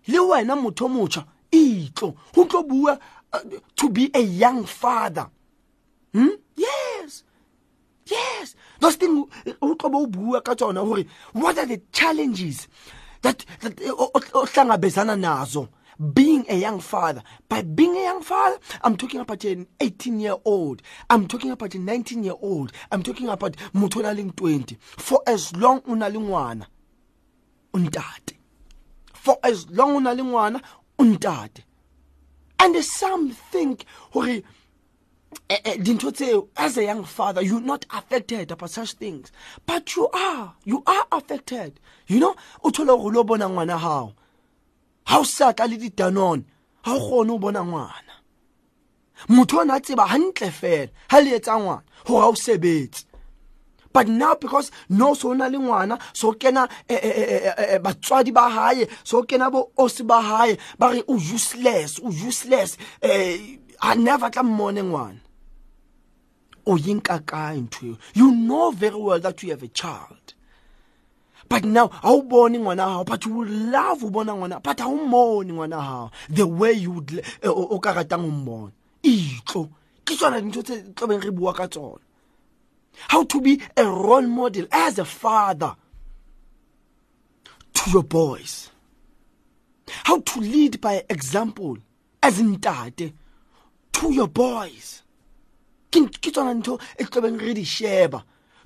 Le 0.08 0.20
wena 0.20 0.56
motho 0.56 0.86
o 0.86 0.90
motjha 0.90 1.26
itlo. 1.52 2.16
Ho 2.36 2.46
tlo 2.46 2.64
bua 2.68 2.98
uh, 3.34 3.40
to 3.76 3.90
be 3.90 4.10
a 4.14 4.20
young 4.20 4.66
father. 4.66 5.28
Hmm? 6.14 6.30
yes. 6.56 7.24
Yes. 8.06 8.56
Those 8.80 8.96
thing 8.98 9.26
o 9.62 9.76
tlo 9.76 9.90
bo 9.92 10.06
bua 10.08 10.42
ka 10.42 10.54
tsona 10.56 10.82
hore 10.86 11.06
what 11.34 11.58
are 11.58 11.66
the 11.66 11.82
challenges 11.92 12.68
that 13.22 13.46
that 13.62 13.80
o- 13.88 14.12
o- 14.14 14.46
ohlangabezana 14.46 15.16
nazo? 15.18 15.70
Being 16.02 16.46
a 16.50 16.56
young 16.56 16.80
father. 16.80 17.24
By 17.48 17.62
being 17.62 17.96
a 17.96 18.02
young 18.04 18.22
father 18.24 18.58
i'm 18.84 18.98
talking 18.98 19.20
about 19.20 19.44
an 19.44 19.68
18 19.80 20.20
year 20.20 20.36
old 20.46 20.82
i'm 21.10 21.28
talking 21.28 21.52
about 21.52 21.76
a 21.76 21.80
19 21.80 22.24
year 22.24 22.36
old 22.42 22.72
i'm 22.92 23.04
talking 23.04 23.28
about 23.30 23.56
le 23.74 24.32
20 24.32 24.78
for 24.80 25.22
as 25.28 25.56
long 25.56 25.82
o 25.88 25.94
na 25.94 26.08
le 26.08 26.20
ngwana 26.20 26.66
o 27.74 27.78
ntate. 27.78 28.34
For 29.14 29.38
as 29.44 29.70
long 29.70 29.96
o 29.96 30.00
na 30.00 30.12
le 30.12 30.24
ngwana 30.24 30.62
o 31.00 31.04
ntate. 31.04 31.64
And 32.60 32.84
some 32.84 33.32
think 33.32 33.86
hore 34.12 34.28
eh, 35.50 35.58
eh, 35.66 35.78
dintho 35.78 36.48
as 36.58 36.78
a 36.78 36.84
young 36.84 37.04
father 37.04 37.42
you're 37.42 37.62
not 37.62 37.86
affected 37.92 38.52
about 38.52 38.70
such 38.70 38.94
things. 38.94 39.32
But 39.66 39.96
you 39.96 40.08
are. 40.10 40.56
You 40.64 40.84
are 40.86 41.06
affected. 41.12 41.80
You 42.08 42.20
know 42.20 42.36
o 42.64 42.70
thole 42.70 42.86
gore 42.86 43.12
lo 43.12 44.14
ha 45.06 45.20
o 45.20 45.24
sa 45.24 45.54
tla 45.54 45.68
le 45.68 45.78
ditanone 45.78 46.44
ha 46.86 46.96
o 46.96 47.00
kgone 47.00 47.32
ho 47.32 47.38
bona 47.38 47.64
ngwana. 47.64 48.14
Motho 49.30 49.62
o 49.62 49.64
na 49.64 49.80
tseba 49.80 50.08
hantle 50.08 50.52
fela 50.52 50.92
ha 51.10 51.20
le 51.20 51.38
etsa 51.38 51.60
ngwana 51.60 51.84
hore 52.08 52.26
o 52.26 52.34
sebetse. 52.34 53.06
But 53.94 54.08
now 54.08 54.36
because 54.36 54.72
no 54.90 55.14
so 55.14 55.34
na 55.34 55.48
le 55.48 55.58
ngwana 55.58 56.00
so 56.14 56.34
kena 56.34 56.70
eh, 56.88 57.00
eh, 57.04 57.54
eh, 57.58 57.80
batswadi 57.80 58.34
ba 58.34 58.50
hae 58.50 58.88
so 59.04 59.24
kena 59.24 59.52
bo 59.52 59.72
osi 59.78 60.08
ba 60.08 60.22
hae 60.22 60.58
ba 60.80 60.94
re 60.94 61.04
o 61.08 61.16
useless 61.16 62.00
o 62.00 62.08
useless 62.08 62.78
eh 63.02 63.58
a 63.82 63.96
never 63.96 64.30
tla 64.30 64.44
mmone 64.44 64.84
ngwana. 64.84 65.20
O 66.66 66.78
yinka 66.78 67.20
kae 67.26 67.60
ntho 67.60 67.98
you 68.14 68.32
know 68.32 68.72
very 68.72 68.96
well 68.96 69.20
that 69.20 69.44
you 69.44 69.50
have 69.50 69.64
a 69.64 69.68
child 69.68 70.34
but 71.52 71.66
now 71.66 71.92
o 72.02 72.22
bone 72.22 72.60
ngwana 72.60 72.84
hao 72.84 73.04
but 73.04 73.26
you 73.26 73.34
would 73.34 73.50
love 73.50 74.00
ho 74.00 74.10
bona 74.10 74.34
ngwana 74.34 74.64
but 74.64 74.80
ha 74.80 74.88
o 74.88 74.96
mmone 74.96 75.52
ngwana 75.52 75.82
hao 75.82 76.12
the 76.30 76.48
way 76.48 76.72
you 76.72 76.92
would 76.94 77.12
eh, 77.12 77.50
o 77.50 77.78
ka 77.80 77.94
ratang 77.94 78.22
ho 78.22 78.32
mmona. 78.32 78.72
Itlo 79.04 79.70
ke 80.06 80.16
tsona 80.16 80.40
dintho 80.40 80.64
tse 80.64 80.94
tlobeng 80.96 81.22
re 81.22 81.30
bua 81.32 81.54
ka 81.54 81.68
tsona. 81.68 82.00
How 83.10 83.26
to 83.26 83.42
be 83.42 83.62
a 83.76 83.84
role 83.84 84.28
model 84.28 84.66
as 84.72 84.98
a 84.98 85.04
father 85.04 85.76
to 87.74 87.92
your 87.92 88.04
boys. 88.04 88.70
How 90.06 90.22
to 90.22 90.40
lead 90.40 90.80
by 90.80 91.04
example 91.10 91.80
as 92.24 92.40
ntate 92.40 93.12
to 93.92 94.14
your 94.14 94.30
boys. 94.30 95.04
Ke 95.92 96.32
tsona 96.32 96.56
ntho 96.56 96.80
e 96.98 97.04
tlobeng 97.04 97.36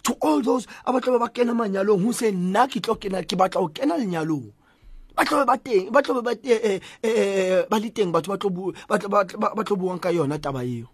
to 0.06 0.13
all 0.22 0.41
those 0.41 0.68
aba 0.86 1.02
tlobe 1.02 1.20
ba 1.20 1.30
kena 1.30 1.54
manyalong 1.54 2.06
ho 2.06 2.12
se 2.13 2.32
nna 2.32 2.68
ke 2.70 2.80
tlo 2.80 2.96
kena 2.96 3.26
ke 3.26 3.36
batla 3.36 3.62
ho 3.62 3.70
kena 3.74 3.98
lenyalong. 3.98 4.54
Ba 5.18 5.26
tlobe 5.26 5.46
ba 5.50 5.58
teng 5.58 5.89
ba 5.91 6.02
tlobe 6.02 6.22
ba 6.22 6.34
eh, 6.46 6.78
eh, 6.78 6.80
eh, 7.02 7.65
ba 7.70 7.80
le 7.82 7.89
teng 7.89 8.13
batho 8.13 8.30
ba 8.30 8.38
tlo 8.38 9.10
ba 9.10 9.76
buang 9.76 10.00
ka 10.00 10.13
yona 10.13 10.38
taba 10.38 10.62
eo. 10.63 10.86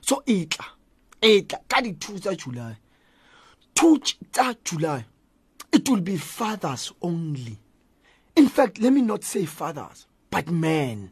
So 0.00 0.20
etla 0.28 0.76
etla 1.24 1.58
ka 1.66 1.80
di 1.80 1.96
2 1.96 2.20
tsa 2.20 2.36
July. 2.36 2.76
2 3.74 3.98
tsa 4.30 4.54
July 4.62 5.04
it 5.72 5.88
will 5.88 6.04
be 6.04 6.16
fathers 6.20 6.92
only. 7.00 7.56
In 8.36 8.48
fact 8.48 8.78
let 8.78 8.92
me 8.92 9.00
not 9.00 9.24
say 9.24 9.46
fathers 9.46 10.06
but 10.30 10.50
men. 10.52 11.10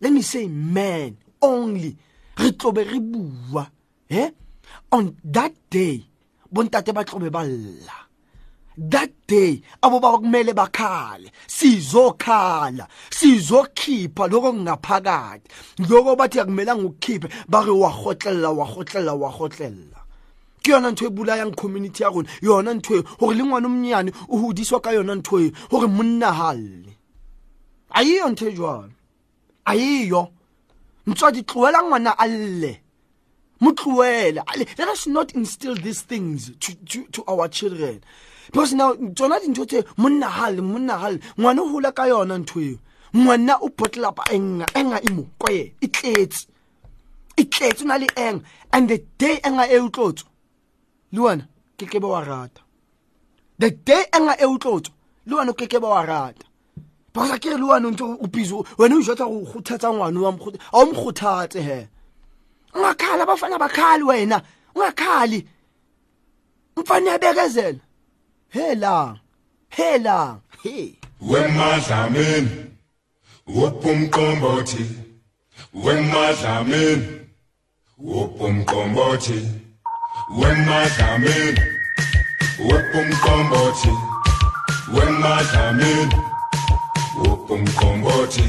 Let 0.00 0.12
me 0.12 0.22
say 0.22 0.46
men 0.46 1.18
only. 1.42 1.98
Re 2.38 2.52
tlobe 2.54 2.86
re 2.86 3.00
bua 3.02 3.66
eh? 4.10 4.30
On 4.92 5.16
that 5.24 5.50
day 5.70 6.06
bontate 6.56 6.92
ba 6.92 7.04
tlobe 7.04 7.28
ba 7.30 7.44
that 8.78 9.10
day 9.26 9.62
abo 9.82 10.00
bakumele 10.00 10.52
bakhale 10.52 11.30
sizokhala 11.46 12.86
sizokhipha 13.10 14.28
lokho 14.28 14.52
kungaphakathi. 14.52 15.48
Lokho 15.88 16.16
bathi 16.16 16.40
akumelanga 16.40 16.84
ukukhiphe 16.84 17.28
bake 17.48 17.70
wahotlela 17.70 18.50
wahotlela 18.50 19.14
wahotlela 19.14 20.00
ke 20.62 20.72
yona 20.72 20.90
ntho 20.90 21.06
e 21.06 21.10
bulayang 21.10 21.54
community 21.54 22.02
ya 22.02 22.10
rona 22.10 22.28
yona 22.42 22.74
ntho 22.74 22.96
e 22.96 23.02
gore 23.18 23.36
le 23.36 23.44
ngwana 23.44 23.66
omnyane 23.66 24.12
o 24.28 24.36
hodiswa 24.38 24.80
ka 24.80 24.92
yona 24.92 25.14
ntho 25.14 25.40
e 25.40 25.52
gore 25.70 25.86
monna 25.86 26.28
a 27.90 28.02
ntho 28.30 28.48
e 28.48 28.52
jwalo. 28.52 28.90
A 29.64 29.74
ngwana 31.82 32.18
a 32.18 32.26
lle 32.26 32.85
mo 33.60 33.72
tlohele 33.72 34.42
let 34.78 34.88
us 34.88 35.06
not 35.06 35.34
instill 35.34 35.74
these 35.74 36.02
things 36.02 36.50
to, 36.60 36.74
to, 36.74 37.04
to 37.12 37.24
our 37.26 37.48
children. 37.48 38.02
Because 38.46 38.74
now 38.74 38.94
tsona 38.94 39.40
dintho 39.40 39.66
tse 39.66 39.84
monna 39.96 40.26
hale 40.26 40.62
monna 40.62 40.98
hale 40.98 41.18
ngwana 41.38 41.62
o 41.62 41.68
hola 41.68 41.92
ka 41.92 42.06
yona 42.06 42.38
ntho 42.38 42.60
eo. 42.60 42.78
Ngwana 43.14 43.58
o 43.60 43.68
potlelapa 43.68 44.24
enga 44.32 44.66
enga 44.74 45.00
imo 45.02 45.26
kwa 45.38 45.50
ye 45.50 45.72
e 45.80 45.88
tletse. 45.88 46.46
E 47.36 47.44
tletse 47.44 47.84
o 47.84 47.86
na 47.86 47.96
le 47.96 48.06
enga 48.16 48.44
and 48.72 48.88
the 48.88 48.98
day 49.18 49.40
enga 49.42 49.68
e 49.68 49.78
utlotswa 49.78 50.28
le 51.12 51.20
wena 51.20 51.48
ke 51.78 51.86
ke 51.86 52.00
be 52.00 52.06
wa 52.06 52.20
rata. 52.20 52.62
The 53.58 53.70
day 53.70 54.04
enga 54.12 54.36
e 54.38 54.44
utlotswa 54.44 54.92
le 55.26 55.36
wena 55.36 55.52
ke 55.52 55.66
ke 55.66 55.80
be 55.80 55.86
wa 55.86 56.02
rata. 56.02 56.44
Because 57.12 57.30
a 57.30 57.38
kere 57.38 57.56
le 57.56 57.64
wena 57.66 57.90
ntse 57.90 58.02
o 58.04 58.26
bizo 58.26 58.64
wena 58.78 58.96
o 58.96 59.02
jwetsa 59.02 59.26
go 59.26 59.44
kgothatsa 59.44 59.92
ngwana 59.92 60.20
a 60.20 60.78
o 60.78 60.86
mokgothatse 60.86 61.62
he 61.62 61.88
ungakhala 62.74 63.22
abafana 63.22 63.58
bakhali 63.58 64.02
wena. 64.04 64.42
Ungakhali. 64.74 65.48
Mfana 66.76 67.10
yabekezela 67.10 67.78
hela. 68.48 69.18
Hela. 69.68 70.40
He. 70.62 70.98
Wemadlamini 71.20 72.66
uphumqombothi 73.46 74.84
wemadlamini 75.74 77.06
uphumqombothi 77.98 79.38
wemadlamini 80.38 81.60
uphumqombothi 82.58 83.92
wemadlamini 84.94 86.16
uphumqombothi 87.24 88.46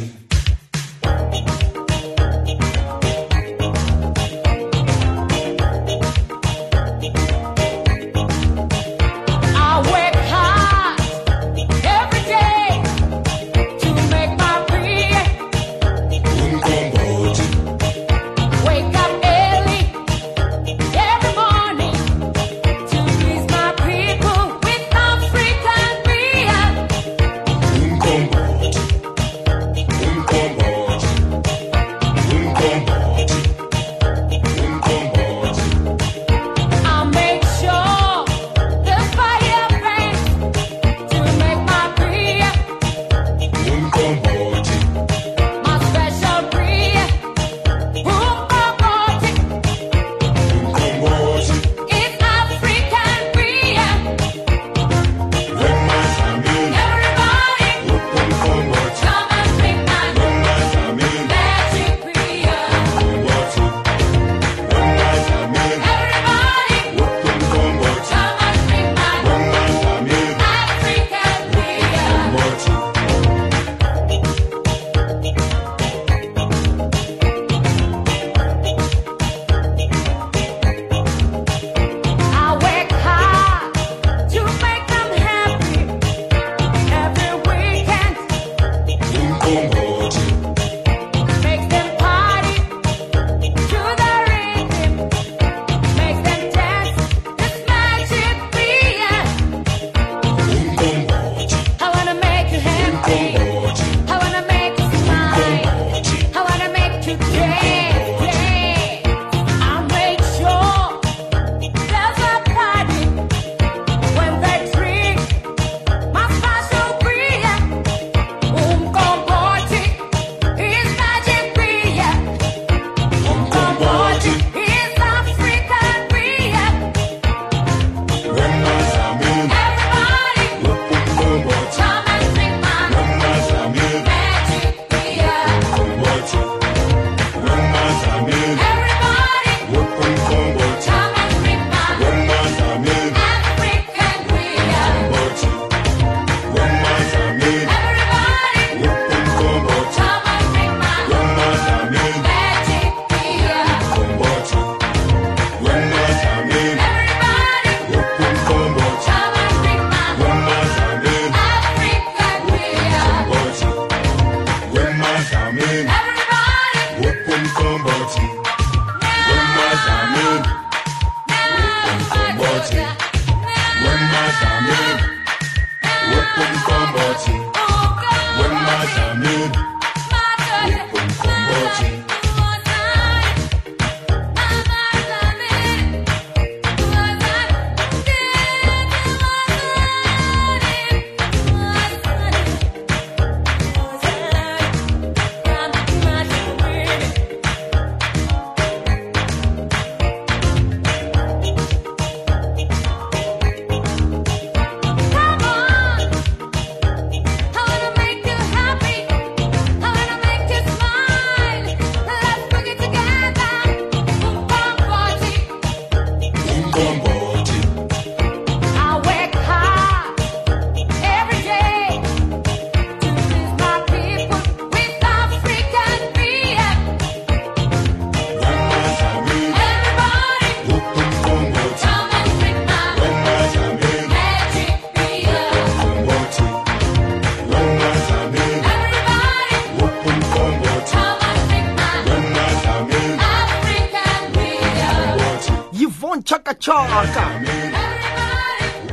chaka 246.28 246.52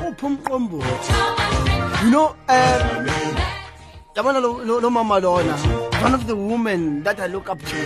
uphi 0.08 0.26
umqombothi 0.26 1.12
you 2.04 2.10
know 2.10 2.26
um 2.48 3.06
yabona 4.14 4.38
lo 4.40 4.90
mama 4.90 5.18
lona 5.18 5.54
one 6.04 6.14
of 6.14 6.26
the 6.28 6.36
women 6.36 7.02
that 7.02 7.18
i 7.18 7.26
look 7.26 7.50
up 7.50 7.58
to. 7.58 7.76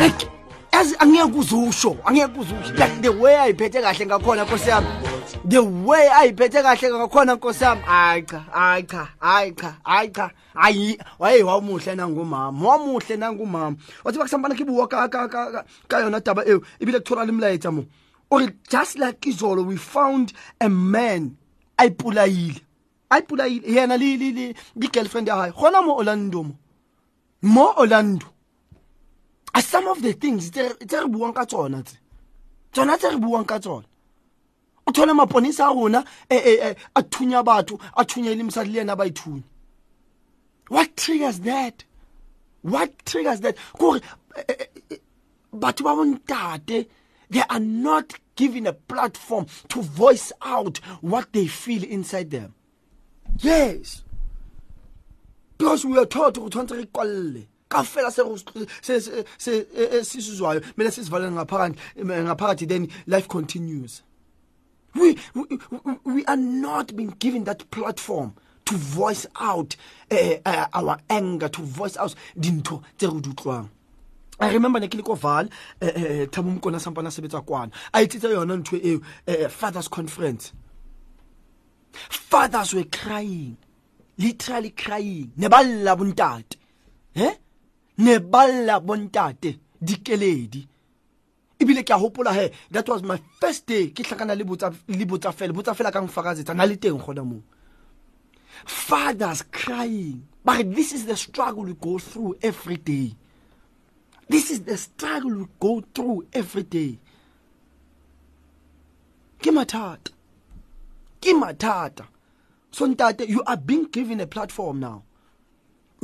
Like 0.00 0.26
as 0.74 0.94
angeke 0.98 1.32
kuzusho 1.32 1.96
angeke 2.04 2.28
kuzusho 2.34 2.72
like 2.78 3.00
the 3.02 3.08
way 3.08 3.34
ayiphethe 3.38 3.80
kahle 3.82 4.06
ngakhona 4.06 4.44
nkosi 4.44 4.68
yami. 4.70 4.86
The 5.48 5.58
way 5.58 6.08
ayiphethe 6.08 6.62
kahle 6.62 6.90
ngakhona 6.90 7.34
nkosi 7.34 7.64
yami. 7.64 7.82
Hayi 7.82 8.22
cha 8.22 8.38
hayi 8.52 8.82
cha 8.86 9.08
hayi 9.20 9.52
cha 9.52 9.76
hayi 9.84 10.08
cha. 10.10 10.30
Hayi 10.54 10.98
waye 11.18 11.42
wamuhle 11.42 11.94
nangumama 11.94 12.68
wamuhle 12.68 13.16
nangumama. 13.16 13.76
Wathi 14.04 14.18
bakusambana 14.18 14.54
kibuwa 14.54 14.88
ka 14.88 15.08
ka 15.08 15.28
ka 15.28 15.52
ka- 15.52 15.64
ka 15.88 15.98
yona 16.00 16.20
taba 16.20 16.44
eo 16.46 16.60
ibile 16.80 16.98
kuthola 17.00 17.24
limlayetsa 17.24 17.70
mo. 17.72 17.84
Or 18.30 18.42
just 18.70 18.98
like 18.98 19.20
izolo 19.30 19.64
we 19.66 19.76
found 19.76 20.32
a 20.60 20.68
man 20.68 21.36
ayipulayile. 21.78 22.60
Ayipulayile 23.10 23.68
yena 23.72 23.96
li 23.96 24.16
li 24.16 24.32
li 24.32 24.54
li 24.76 24.88
girlfriend 24.88 25.28
ya 25.28 25.36
hayi 25.36 25.52
gona 25.52 25.82
mo 25.82 25.96
Orlando 25.96 26.42
mo. 26.42 26.54
Mo 27.42 27.74
Orlando. 27.76 28.26
Are 29.54 29.62
some 29.62 29.86
of 29.88 30.02
the 30.02 30.12
things 30.12 30.50
tse 30.50 30.62
re 30.62 31.08
buang 31.08 31.34
ka 31.34 31.44
tsona 31.44 31.82
tse? 31.84 31.98
Tsona 32.72 32.98
tse 32.98 33.10
re 33.10 33.16
buang 33.16 33.46
ka 33.46 33.58
tsona. 33.58 33.84
O 34.86 34.92
thole 34.92 35.14
maponisa 35.14 35.70
a 35.70 35.74
rona 35.74 36.04
a 36.30 37.02
thunya 37.02 37.42
batho 37.44 37.80
a 37.96 38.04
thunya 38.04 38.36
le 38.36 38.42
mosadi 38.44 38.72
le 38.72 38.80
yena 38.80 38.96
ba 38.96 39.08
ithunya. 39.08 39.42
What 40.68 40.96
triggers 40.96 41.40
that? 41.40 41.84
What 42.62 43.04
triggers 43.04 43.40
that? 43.40 43.56
Kore 43.78 44.00
batho 45.54 45.84
ba 45.84 45.94
bontate 45.94 46.86
they 47.30 47.42
are 47.48 47.60
not 47.60 48.14
given 48.36 48.66
a 48.66 48.72
platform 48.72 49.46
to 49.68 49.80
voice 49.80 50.32
out 50.42 50.78
what 51.00 51.32
they 51.32 51.46
feel 51.46 51.82
inside 51.84 52.30
them. 52.30 52.54
Yes. 53.38 54.02
Because 55.56 55.84
we 55.84 55.96
are 55.96 56.04
taught 56.04 56.34
go 56.34 56.48
tshwanetse 56.48 56.76
re 56.76 56.86
kwalle 56.86 57.46
ka 57.68 57.82
fela 57.82 58.10
se 58.10 58.22
go- 58.22 58.36
se- 58.82 59.00
se- 59.00 59.24
se- 59.38 59.66
e- 59.74 59.98
e- 59.98 60.04
sisizwayo 60.04 60.60
kumele 60.60 60.90
sisivalele 60.90 61.32
ngaphakathi 61.32 62.66
then 62.68 62.88
life 63.06 63.28
continues. 63.28 64.02
We, 64.94 65.16
we, 65.34 65.58
we- 66.04 66.24
are 66.26 66.36
not 66.36 66.94
being 66.94 67.14
given 67.18 67.44
that 67.44 67.68
platform 67.72 68.34
to 68.64 68.76
voice 68.76 69.26
out 69.40 69.74
uh, 70.10 70.34
uh, 70.46 70.66
our 70.72 70.98
anger 71.10 71.48
to 71.48 71.62
voice 71.62 71.96
out 71.96 72.14
dintho 72.38 72.82
tse 72.96 73.08
re 73.08 73.20
di 73.20 73.30
utlwang. 73.30 73.68
I 74.38 74.52
remember 74.52 74.80
ne 74.80 74.88
ke 74.88 74.94
le 74.94 75.02
ko 75.02 75.14
val 75.14 75.48
um 75.82 75.90
thabo 76.30 76.58
mokona 76.60 76.78
sampana 76.80 77.10
sebetsa 77.10 77.44
kwana. 77.44 77.72
A 77.92 78.00
etsitse 78.04 78.30
yona 78.30 78.56
ntho 78.62 78.76
eo 78.84 79.00
eh, 79.26 79.48
fathers 79.48 79.88
conference. 79.88 80.52
Fathers 81.92 82.74
were 82.74 82.84
crying 82.84 83.56
literally 84.16 84.70
crying. 84.70 85.32
Ne 85.36 85.48
bontate 85.48 86.56
eh 87.16 87.34
ne 87.98 88.18
ba 88.18 88.46
lla 88.48 88.80
bontate 88.80 89.58
dikeledi. 89.80 90.66
Ebile 91.58 91.84
ke 91.84 91.90
a 91.90 91.98
hopola 91.98 92.32
he 92.34 92.50
that 92.70 92.88
was 92.88 93.02
my 93.02 93.20
first 93.40 93.66
day 93.66 93.88
ke 93.88 94.02
hlakana 94.02 94.36
le 94.36 94.44
botsa 94.44 94.74
le 94.88 95.04
botsa 95.06 95.32
fela 95.32 95.52
botsa 95.52 95.74
fela 95.74 95.92
ka 95.92 96.02
mfakazetsa 96.02 96.54
na 96.54 96.64
le 96.64 96.76
teng 96.76 96.98
gona 96.98 97.24
moo? 97.24 97.42
Fathers 98.64 99.42
crying. 99.50 100.26
But 100.44 100.74
this 100.74 100.92
is 100.92 101.06
the 101.06 101.16
struggle 101.16 101.64
we 101.64 101.74
go 101.74 101.98
through 101.98 102.36
every 102.42 102.76
day. 102.76 103.14
This 104.28 104.50
is 104.50 104.60
the 104.60 104.76
struggle 104.76 105.34
we 105.34 105.46
go 105.58 105.82
through 105.94 106.26
every 106.32 106.62
day. 106.62 106.98
Ke 109.38 109.50
mathata. 109.50 110.10
Ke 111.20 111.32
mathata. 111.34 112.06
So 112.70 112.86
ntate 112.86 113.28
you 113.28 113.42
are 113.46 113.56
being 113.56 113.84
given 113.84 114.20
a 114.20 114.26
platform 114.26 114.80
now 114.80 115.02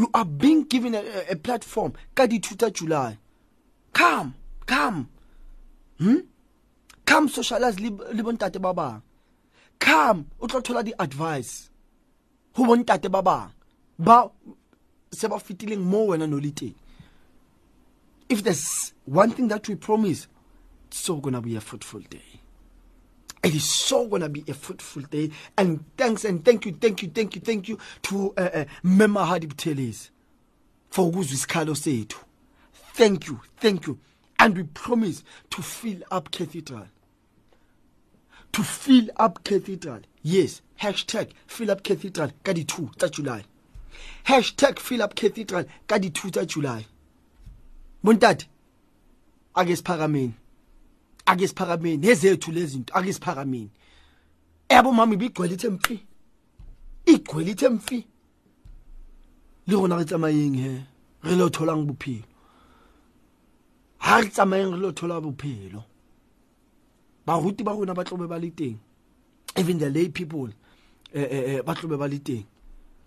you 0.01 0.11
are 0.15 0.25
being 0.25 0.65
given 0.65 0.95
a, 0.95 0.99
a, 0.99 1.33
a 1.33 1.37
platform. 1.37 1.93
Ka 2.15 2.27
di 2.27 2.41
2 2.41 2.71
july. 2.73 3.19
Come 3.93 4.35
come. 4.67 5.09
Hmm? 5.99 6.21
come 7.11 7.29
socialize 7.29 7.81
le 7.81 7.91
le 8.15 8.23
bontate 8.23 8.61
ba 8.61 8.73
bang 8.73 9.03
come 9.81 10.25
tlo 10.47 10.61
thola 10.63 10.83
advice 10.99 11.69
ho 12.55 12.65
bontate 12.65 13.11
ba 13.11 13.21
bang 13.21 13.51
ba 13.99 14.31
se 15.11 15.27
ba 15.27 15.39
fitileng 15.43 15.83
mo 15.83 16.07
wena 16.07 16.27
no 16.29 16.39
if 18.29 18.45
there's 18.45 18.95
one 19.07 19.33
thing 19.33 19.49
that 19.49 19.67
we 19.67 19.75
promise 19.75 20.29
it's 20.87 21.01
so 21.01 21.17
gonna 21.17 21.41
be 21.43 21.57
a 21.57 21.61
fruitful 21.61 22.01
day 22.09 22.30
it 23.43 23.55
is 23.55 23.65
so 23.65 24.07
gonna 24.07 24.29
be 24.29 24.45
a 24.49 24.55
fruitful 24.55 25.03
day. 25.03 25.31
And 25.57 25.85
thanks 25.97 26.25
and 26.25 26.45
thank 26.45 26.67
you 26.67 26.73
thank 26.73 27.03
you 27.03 27.09
thank 27.09 27.35
you 27.35 27.41
thank 27.41 27.69
you 27.69 27.79
to 28.03 28.35
uh, 28.37 28.51
uh, 28.55 28.65
mema 28.85 29.27
hadi 29.27 29.47
buthelezi 29.47 30.11
for 30.91 31.09
ukuzwa 31.09 31.35
isikhalo 31.35 31.75
sethu. 31.75 32.19
Thank 32.95 33.27
you 33.27 33.41
thank 33.61 33.87
you. 33.87 33.99
And 34.39 34.57
we 34.57 34.65
promise 34.65 35.23
to 35.51 35.63
fill 35.63 36.03
up 36.11 36.31
cathedral. 36.31 36.87
To 38.53 38.63
fill 38.63 39.09
up 39.17 39.45
cathedral. 39.45 40.01
Yes 40.23 40.63
hashtag 40.81 41.31
fill 41.47 41.71
up 41.71 41.83
cathedral 41.83 42.33
ka 42.43 42.53
di 42.53 42.65
2 42.65 42.97
tsa 42.97 43.09
july. 43.11 43.45
Hashtag 44.25 44.79
fill 44.79 45.03
up 45.03 45.15
cathedral 45.15 45.65
ka 45.87 45.99
di 45.99 46.11
2 46.11 46.31
tsa 46.33 46.47
july. 46.47 46.87
Bontate 48.05 48.47
ake 49.57 49.77
siphakameni 49.77 50.33
ake 51.31 51.49
siphakameni 51.49 52.07
ezethu 52.09 52.53
lezinto 52.53 52.95
ake 52.95 53.13
siphakameni 53.13 53.71
yabo 54.71 54.93
mama 54.93 55.15
ibigcwele 55.15 55.55
ithe 55.55 55.69
mfi. 55.69 56.07
Igcwele 57.07 57.51
ithe 57.51 57.69
mfi. 57.69 58.07
Le 59.67 59.75
rona 59.77 59.97
re 59.97 60.05
tsamayeng 60.05 60.57
he? 60.57 60.83
Re 61.23 61.37
lo 61.37 61.49
tholang 61.49 61.85
bophelo. 61.87 62.25
Ha 63.99 64.21
re 64.21 64.29
tsamayeng 64.29 64.73
re 64.73 64.79
lo 64.79 64.93
thola 64.93 65.21
bophelo. 65.21 65.85
Baruti 67.27 67.65
ba 67.65 67.73
rona 67.73 67.95
ba 67.95 68.05
tlobe 68.05 68.27
ba 68.27 68.39
le 68.39 68.51
teng. 68.51 68.79
Even 69.57 69.79
the 69.79 69.91
lay 69.91 70.09
people 70.09 70.49
eh 71.13 71.29
eh 71.31 71.45
eh, 71.59 71.63
ba 71.63 71.75
tlobe 71.75 71.99
ba 71.99 72.09
le 72.09 72.19
teng. 72.19 72.47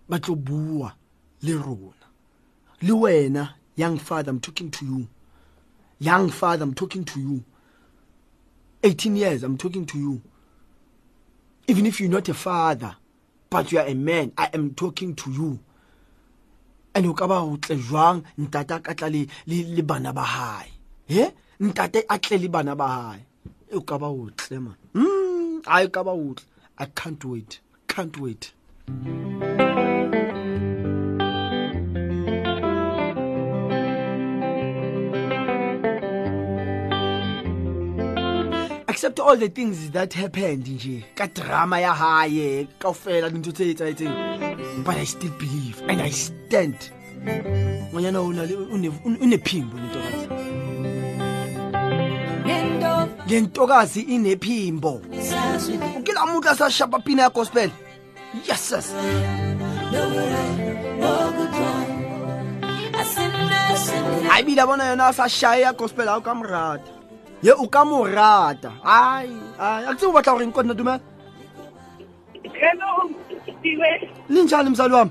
Ba 0.08 0.18
tlo 0.18 0.36
bua 0.36 0.94
le 1.42 1.52
rona. 1.56 2.06
Le 2.82 2.92
wena 2.92 3.54
young 3.76 3.98
father 3.98 4.30
i'm 4.30 4.40
talking 4.40 4.70
to 4.70 4.84
you. 4.84 5.08
Young 5.98 6.28
father 6.28 6.62
i'm 6.62 6.74
talking 6.74 7.04
to 7.04 7.20
you. 7.20 7.42
18 8.84 9.16
years 9.16 9.42
i'm 9.42 9.56
talking 9.56 9.86
to 9.86 9.98
you. 9.98 10.22
Even 11.66 11.86
if 11.86 12.00
you're 12.00 12.10
not 12.10 12.28
a 12.28 12.34
father 12.34 12.94
but 13.50 13.72
you 13.72 13.78
are 13.78 13.86
a 13.86 13.94
man 13.94 14.30
i 14.36 14.48
am 14.52 14.74
talking 14.74 15.14
to 15.16 15.32
you. 15.32 15.58
And 16.94 17.06
o 17.06 17.14
ka 17.14 17.26
ba 17.26 17.40
o 17.40 17.56
tle 17.56 17.76
jwang? 17.76 18.22
Ntate 18.38 18.76
a 18.76 18.80
ka 18.80 18.92
tla 18.94 19.08
le 19.08 19.26
le 19.46 19.62
le 19.76 19.82
bana 19.82 20.12
ba 20.12 20.22
hae. 20.22 20.68
He 21.06 21.26
ntate 21.60 22.04
a 22.08 22.18
tle 22.18 22.38
le 22.38 22.48
bana 22.48 22.76
ba 22.76 22.86
hae. 22.86 23.20
O 23.72 23.80
ka 23.80 23.98
ba 23.98 24.06
o 24.06 24.30
tle 24.36 24.60
man. 24.60 24.76
Mm 24.94 25.62
ai 25.66 25.88
ka 25.88 26.04
ba 26.04 26.12
o 26.12 26.34
tle. 26.34 26.46
I 26.78 26.86
can't 26.86 27.24
wait. 27.24 27.60
Can't 27.88 28.16
wait. 28.18 28.52
accept 39.04 39.20
all 39.20 39.36
the 39.36 39.50
things 39.50 39.90
that 39.90 40.14
happened 40.14 40.66
nje 40.66 41.04
ka 41.14 41.26
drama 41.26 41.80
ya 41.80 41.94
haye 41.94 42.66
kaofela 42.78 43.30
dintho 43.30 43.52
tse 43.52 43.70
etsaetseng 43.70 44.14
but 44.84 44.96
i 44.96 45.04
still 45.06 45.30
believe 45.38 45.82
and 45.88 46.00
i 46.00 46.10
stand. 46.10 46.74
Ngonyana 47.92 48.22
unephimbo 49.20 49.76
lentokazi. 49.76 50.28
Le 53.28 53.40
ntokazi 53.40 54.00
inephimbo 54.00 55.02
kila 56.04 56.26
muntu 56.26 56.48
asashapa 56.48 56.98
pina 56.98 57.22
ya 57.22 57.30
gospel 57.30 57.70
yeses 58.48 58.94
hayi 64.28 64.44
bila 64.44 64.66
bona 64.66 64.84
yona 64.84 65.06
asashaye 65.06 65.62
ya 65.62 65.72
gospel 65.72 66.08
awu 66.08 66.22
kamrata 66.22 66.93
ye 67.44 67.52
o 67.52 67.66
ka 67.68 67.84
mo 67.84 67.98
rata 68.16 68.72
ai 68.84 69.28
ai 69.60 69.82
a 69.90 69.94
tse 69.94 70.06
o 70.08 70.12
batla 70.16 70.32
gore 70.34 70.46
nko 70.46 70.62
nna 70.62 70.74
dumela 70.78 71.00
Hello, 72.54 73.10
Siwe. 73.62 73.90
le 74.28 74.42
njani 74.42 74.70
mzali 74.70 74.94
wami 74.94 75.10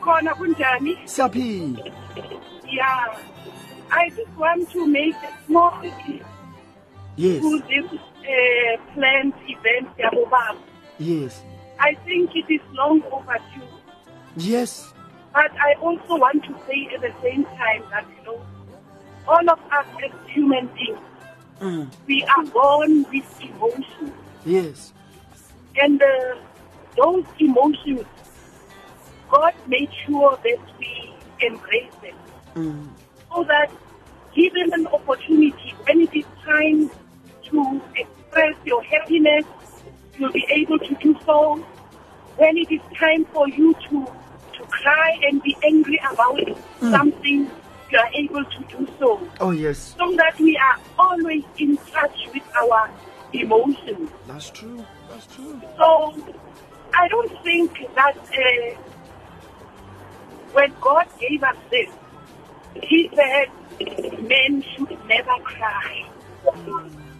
Khona 0.00 0.34
kunjani? 0.34 0.92
siyaphila 1.04 1.82
Yeah. 2.70 3.18
I 3.90 4.08
just 4.10 4.30
want 4.38 4.70
to 4.70 4.86
make 4.86 5.16
a 5.26 5.32
small 5.46 5.74
yes 7.16 7.42
to 7.42 7.50
this 7.70 7.86
uh, 7.92 8.74
planned 8.94 9.34
event 9.48 9.88
yabo 9.98 10.22
baba. 10.30 10.58
yes 10.98 11.42
I 11.80 11.94
think 12.06 12.30
it 12.36 12.46
is 12.48 12.60
long 12.72 13.02
overdue. 13.10 13.66
yes 14.36 14.94
But 15.34 15.50
I 15.68 15.74
also 15.82 16.16
want 16.24 16.44
to 16.44 16.54
say 16.66 16.88
at 16.94 17.00
the 17.02 17.12
same 17.22 17.44
time 17.58 17.82
that, 17.90 18.04
you 18.16 18.22
know, 18.26 18.38
all 19.28 19.46
of 19.50 19.58
us 19.78 19.86
as 20.04 20.12
human 20.34 20.66
beings, 20.74 20.98
Mm. 21.60 21.90
we 22.06 22.24
are 22.24 22.44
born 22.46 23.04
with 23.12 23.40
emotions. 23.42 24.12
yes 24.46 24.92
And 25.76 26.02
uh, 26.02 26.36
those 26.96 27.24
emotions, 27.38 28.06
God 29.30 29.54
made 29.68 29.90
sure 30.06 30.38
that 30.42 30.58
we 30.78 31.14
embrace 31.40 31.94
them. 32.02 32.16
Mm. 32.54 32.88
So 33.30 33.44
that 33.44 33.70
given 34.34 34.72
an 34.72 34.86
opportunity, 34.86 35.74
when 35.84 36.00
it 36.00 36.14
is 36.14 36.24
time 36.44 36.90
to 37.50 37.80
express 37.94 38.54
your 38.64 38.82
happiness, 38.82 39.44
you'll 40.18 40.32
be 40.32 40.46
able 40.50 40.78
to 40.78 40.94
do 40.94 41.14
so. 41.26 41.56
When 42.36 42.56
it 42.56 42.72
is 42.72 42.80
time 42.96 43.26
for 43.26 43.48
you 43.48 43.74
to, 43.74 44.06
to 44.56 44.62
cry 44.64 45.18
and 45.24 45.42
be 45.42 45.56
angry 45.62 46.00
about 46.10 46.38
mm. 46.38 46.90
something, 46.90 47.50
you 47.90 47.98
are 47.98 48.10
able 48.14 48.44
to 48.44 48.60
do 48.76 48.92
so. 48.98 49.28
oh 49.40 49.50
yes 49.50 49.94
So 49.98 50.10
that 50.16 50.38
we 50.38 50.56
are 50.56 50.78
always 50.98 51.44
in 51.58 51.76
touch 51.76 52.18
with 52.32 52.42
our 52.62 52.90
emotions. 53.32 54.10
that's 54.26 54.50
true 54.50 54.84
that's 55.08 55.26
true 55.26 55.60
So 55.76 56.14
I 56.94 57.08
don't 57.08 57.32
think 57.42 57.72
that 57.94 58.16
uh, 58.18 58.80
when 60.52 60.72
God 60.80 61.06
gave 61.20 61.42
us 61.42 61.56
this, 61.70 61.88
He 62.82 63.10
said 63.14 63.48
men 64.22 64.62
should 64.74 64.90
never 65.06 65.36
cry. 65.44 66.06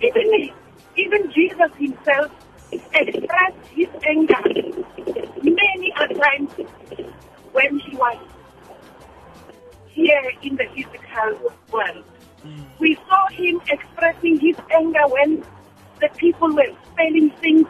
Even, 0.03 0.51
even 0.97 1.33
Jesus 1.33 1.71
himself 1.79 2.31
expressed 2.73 3.67
his 3.73 3.89
anger 4.09 4.43
many 5.43 5.93
a 6.01 6.07
times 6.15 6.51
when 7.53 7.79
he 7.79 7.97
was 7.97 8.19
here 9.93 10.33
in 10.43 10.57
the 10.57 10.65
physical 10.75 11.53
world. 11.73 12.05
We 12.79 12.99
saw 13.09 13.27
him 13.29 13.61
expressing 13.69 14.41
his 14.41 14.57
anger 14.75 15.07
when 15.09 15.45
the 16.01 16.09
people 16.17 16.55
were 16.55 16.73
spelling 16.93 17.31
things 17.43 17.67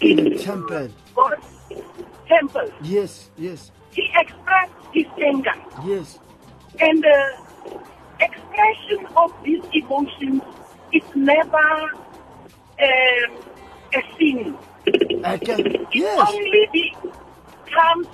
in 0.00 0.36
temple 0.38 0.88
God's 1.14 1.46
temple. 2.26 2.68
yes 2.82 3.30
yes 3.38 3.70
He 3.92 4.08
expressed 4.16 4.72
his 4.92 5.06
anger. 5.22 5.54
yes 5.86 6.18
And 6.80 7.02
the 7.02 7.18
expression 8.20 9.06
of 9.16 9.32
these 9.44 9.62
emotions 9.72 10.42
is 10.92 11.02
never 11.14 11.68
um, 12.88 13.30
a 13.94 14.02
sin. 14.18 14.56
okay 15.24 15.62
It 15.62 15.88
yes 15.92 16.28
only 16.28 16.68
becomes 16.72 18.08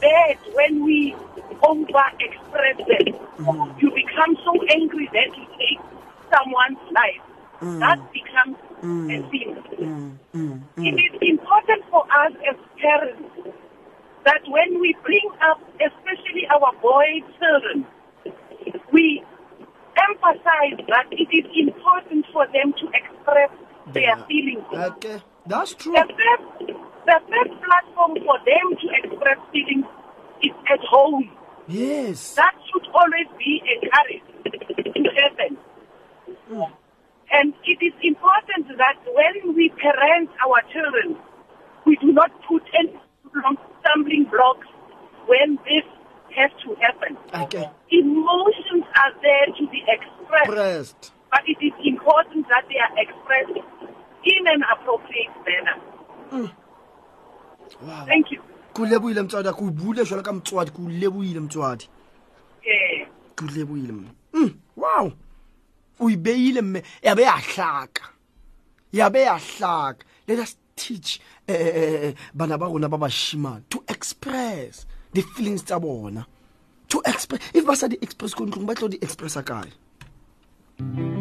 bad 0.00 0.38
when 0.54 0.84
we 0.84 1.14
over 1.62 2.04
express 2.20 2.76
them. 2.76 3.14
Mm. 3.38 3.82
You 3.82 3.90
become 3.90 4.36
so 4.44 4.52
angry 4.74 5.08
that 5.12 5.36
you 5.36 5.46
take 5.58 5.80
someone's 6.32 6.78
life. 6.92 7.22
Mm. 7.60 7.80
That 7.80 7.98
becomes 8.12 8.56
mm. 8.82 9.08
a 9.14 9.30
sin. 9.30 10.18
It 10.76 10.94
is 10.94 11.18
important 11.22 11.84
for 11.90 12.04
us 12.04 12.32
as 12.48 12.56
parents 12.80 13.58
that 14.24 14.42
when 14.46 14.80
we 14.80 14.94
bring 15.04 15.28
up, 15.42 15.60
especially 15.80 16.46
our 16.48 16.72
boy 16.80 17.22
children, 17.38 17.86
we 18.92 19.24
emphasize 20.10 20.78
that 20.88 21.06
it 21.10 21.28
is 21.32 21.46
important 21.56 22.26
for 22.32 22.46
them 22.46 22.72
to 22.80 22.86
express 22.94 23.50
their 23.92 24.16
feelings. 24.28 24.64
okay 24.72 25.22
that's 25.46 25.74
true 25.74 25.96
the 27.08 27.20
best 27.32 27.52
platform 27.64 28.12
for 28.20 28.36
them 28.44 28.66
to 28.76 28.86
express 29.00 29.40
feelings 29.50 29.88
is 30.44 30.52
at 30.68 30.80
home. 30.84 31.24
yes 31.66 32.34
That 32.36 32.52
should 32.68 32.84
always 32.92 33.28
be 33.40 33.64
encouraged 33.64 34.28
to 34.92 35.08
happen. 35.16 35.56
Hmm. 36.52 36.68
And 37.32 37.54
it 37.64 37.80
is 37.80 37.96
important 38.02 38.68
that 38.76 38.98
when 39.08 39.56
we 39.56 39.72
parent 39.80 40.28
our 40.44 40.60
children, 40.72 41.16
we 41.86 41.96
do 41.96 42.12
not 42.12 42.30
put 42.46 42.62
any 42.78 42.92
stumbling 43.80 44.24
blocks 44.28 44.68
when 45.26 45.56
this 45.64 45.88
has 46.36 46.52
to 46.64 46.76
happen. 46.84 47.16
okay 47.44 47.70
Emotions 47.90 48.84
are 49.00 49.12
there 49.24 49.48
to 49.56 49.64
be 49.72 49.80
expressed, 49.88 50.52
pressed 50.52 51.12
but 51.32 51.40
it 51.48 51.56
is 51.64 51.72
important 51.84 52.44
that 52.52 52.64
they 52.68 52.80
are 52.84 52.94
expressed 53.00 53.56
in 54.24 54.42
an 54.54 54.60
appropriate 54.76 55.32
manner. 55.48 55.76
wow 56.32 56.67
Thank 58.06 58.30
you. 58.32 58.42
ke 58.74 58.86
lebohile 58.86 59.22
motswadi 59.22 59.50
ke 59.50 59.62
o 59.62 59.70
bule 59.70 60.04
jalo 60.06 60.22
ka 60.22 60.32
motswadi 60.32 60.70
ke 60.70 60.78
o 60.78 60.86
lebohile 60.88 61.40
motswadi 61.42 61.88
Eh, 62.62 63.06
ke 63.36 63.42
o 63.42 63.46
lebohile 63.50 63.92
mme 63.92 64.10
Mm, 64.34 64.54
wow. 64.76 65.12
O 66.00 66.10
ibeile 66.10 66.62
mme. 66.62 66.82
Ya 67.02 67.14
be 67.14 67.22
ya 67.22 67.32
hlaka 67.38 68.02
ya 68.92 69.08
be 69.10 69.20
ya 69.24 69.38
hlaka 69.38 70.04
let 70.28 70.38
us 70.38 70.56
teach 70.76 71.18
uh, 71.48 72.12
bana 72.34 72.58
ba 72.58 72.66
rona 72.66 72.88
ba 72.88 72.98
bashimane 72.98 73.62
to 73.70 73.82
express 73.88 74.86
the 75.12 75.22
feelings 75.22 75.62
tsa 75.62 75.80
bona. 75.80 76.26
To 76.88 77.02
express 77.06 77.40
if 77.54 77.66
ba 77.66 77.74
sa 77.74 77.88
di 77.88 77.98
express 78.00 78.34
ko 78.34 78.46
ntlong 78.46 78.66
ba 78.66 78.74
tlo 78.74 78.88
di 78.88 78.98
expressa 78.98 79.42
kae? 79.42 79.72
Nendo 80.78 81.17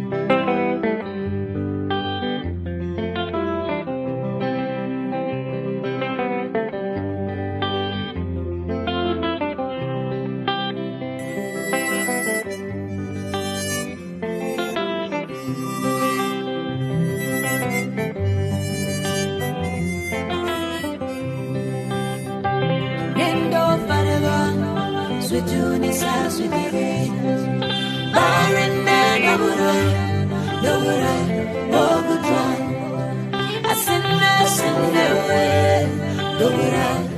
Swituni 25.97 26.29
sa 26.29 26.29
switire 26.29 27.09
Barina 28.13 29.01
Nobura 29.25 29.73
Nobura 30.61 31.15
Nobura 31.73 32.43
Asinna 33.71 34.31
Sinna 34.45 35.05
Nobura 35.17 35.57
Nobura 36.37 37.16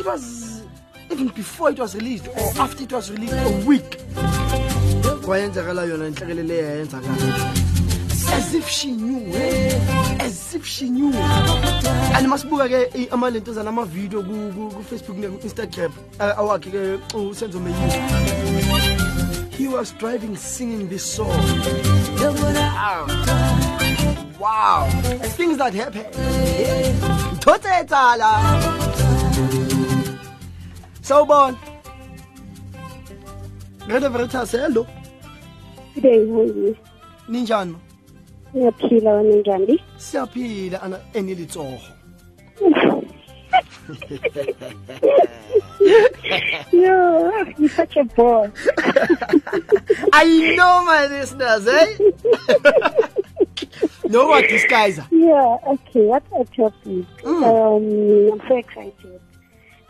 think 0.00 0.06
it 0.06 0.06
was 0.06 0.62
even 1.10 1.28
before 1.28 1.70
it 1.70 1.78
was 1.78 1.94
released 1.94 2.28
or 2.28 2.62
after 2.62 2.84
it 2.84 2.92
was 2.92 3.10
released 3.10 3.34
a 3.34 3.66
week. 3.66 3.98
Kwayenzakala 5.22 5.84
yona 5.86 6.06
inhlekele 6.08 6.46
le 6.46 6.54
yayenzakala. 6.54 7.56
As 8.32 8.54
if 8.54 8.68
she 8.68 8.92
knew 8.92 9.32
eh? 9.34 10.16
as 10.20 10.54
if 10.54 10.64
she 10.64 10.88
knew. 10.88 11.12
And 11.12 12.26
masibuka 12.26 12.68
ke 12.68 13.08
amavidiyo 13.10 14.22
ku- 14.24 14.52
ku- 14.54 14.70
ku-facebook 14.76 15.16
ne-instagram 15.18 15.92
uh, 16.20 16.34
awakhe 16.38 16.70
ke 16.70 17.00
usenzo 17.14 17.60
meyiwe 17.60 19.50
he 19.52 19.68
was 19.68 19.92
driving 19.98 20.36
singing 20.36 20.88
this 20.88 21.04
song. 21.04 21.28
Wow, 22.18 23.06
wow. 24.40 24.88
things 25.36 25.58
that 25.58 25.74
happen. 25.74 26.04
Etsala 27.80 28.89
sawubona 31.10 31.56
Radio 33.88 34.10
Veritas 34.10 34.52
hello 34.52 34.86
Good 35.94 36.02
day, 36.02 36.28
how 36.28 36.40
are 36.40 36.46
you? 36.46 36.76
ninjani 37.28 37.76
Ngiyaphila 38.54 39.12
wena 39.12 39.36
njani? 39.36 39.80
siyaphila 39.96 40.82
ana 40.82 40.98
enilitsoho 41.14 41.78
Yo, 46.72 47.32
you're 47.58 47.68
such 47.68 47.96
a 47.96 48.04
bore. 48.04 48.52
i 50.12 50.54
know 50.56 50.84
my 50.84 51.06
listeners 51.06 51.66
eh 51.66 51.98
no 54.10 54.26
what 54.28 54.44
disguiser 54.48 55.04
Yeah, 55.10 55.56
okay, 55.72 56.04
what 56.06 56.22
a 56.38 56.44
topic. 56.56 57.06
Um, 57.24 57.84
I'm 58.32 58.40
so 58.48 58.56
excited. 58.56 58.99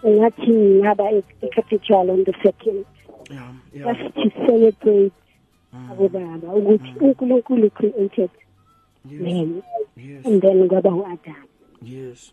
Ngathi 0.04 0.52
ngaba 0.80 1.10
e-cathedral 1.12 2.10
on 2.10 2.24
the 2.24 2.32
second. 2.42 2.84
Just 3.72 4.14
to 4.14 4.30
celebrate 4.46 5.12
mm. 5.72 5.90
abobaba 5.90 6.54
ukuthi 6.54 6.90
mm. 6.90 6.96
uNkulunkulu 7.00 7.70
created 7.70 8.30
man 9.04 9.62
and 10.24 10.42
then 10.42 10.68
kwaba 10.68 10.90
u-Adam. 10.90 11.44
yes. 11.82 12.32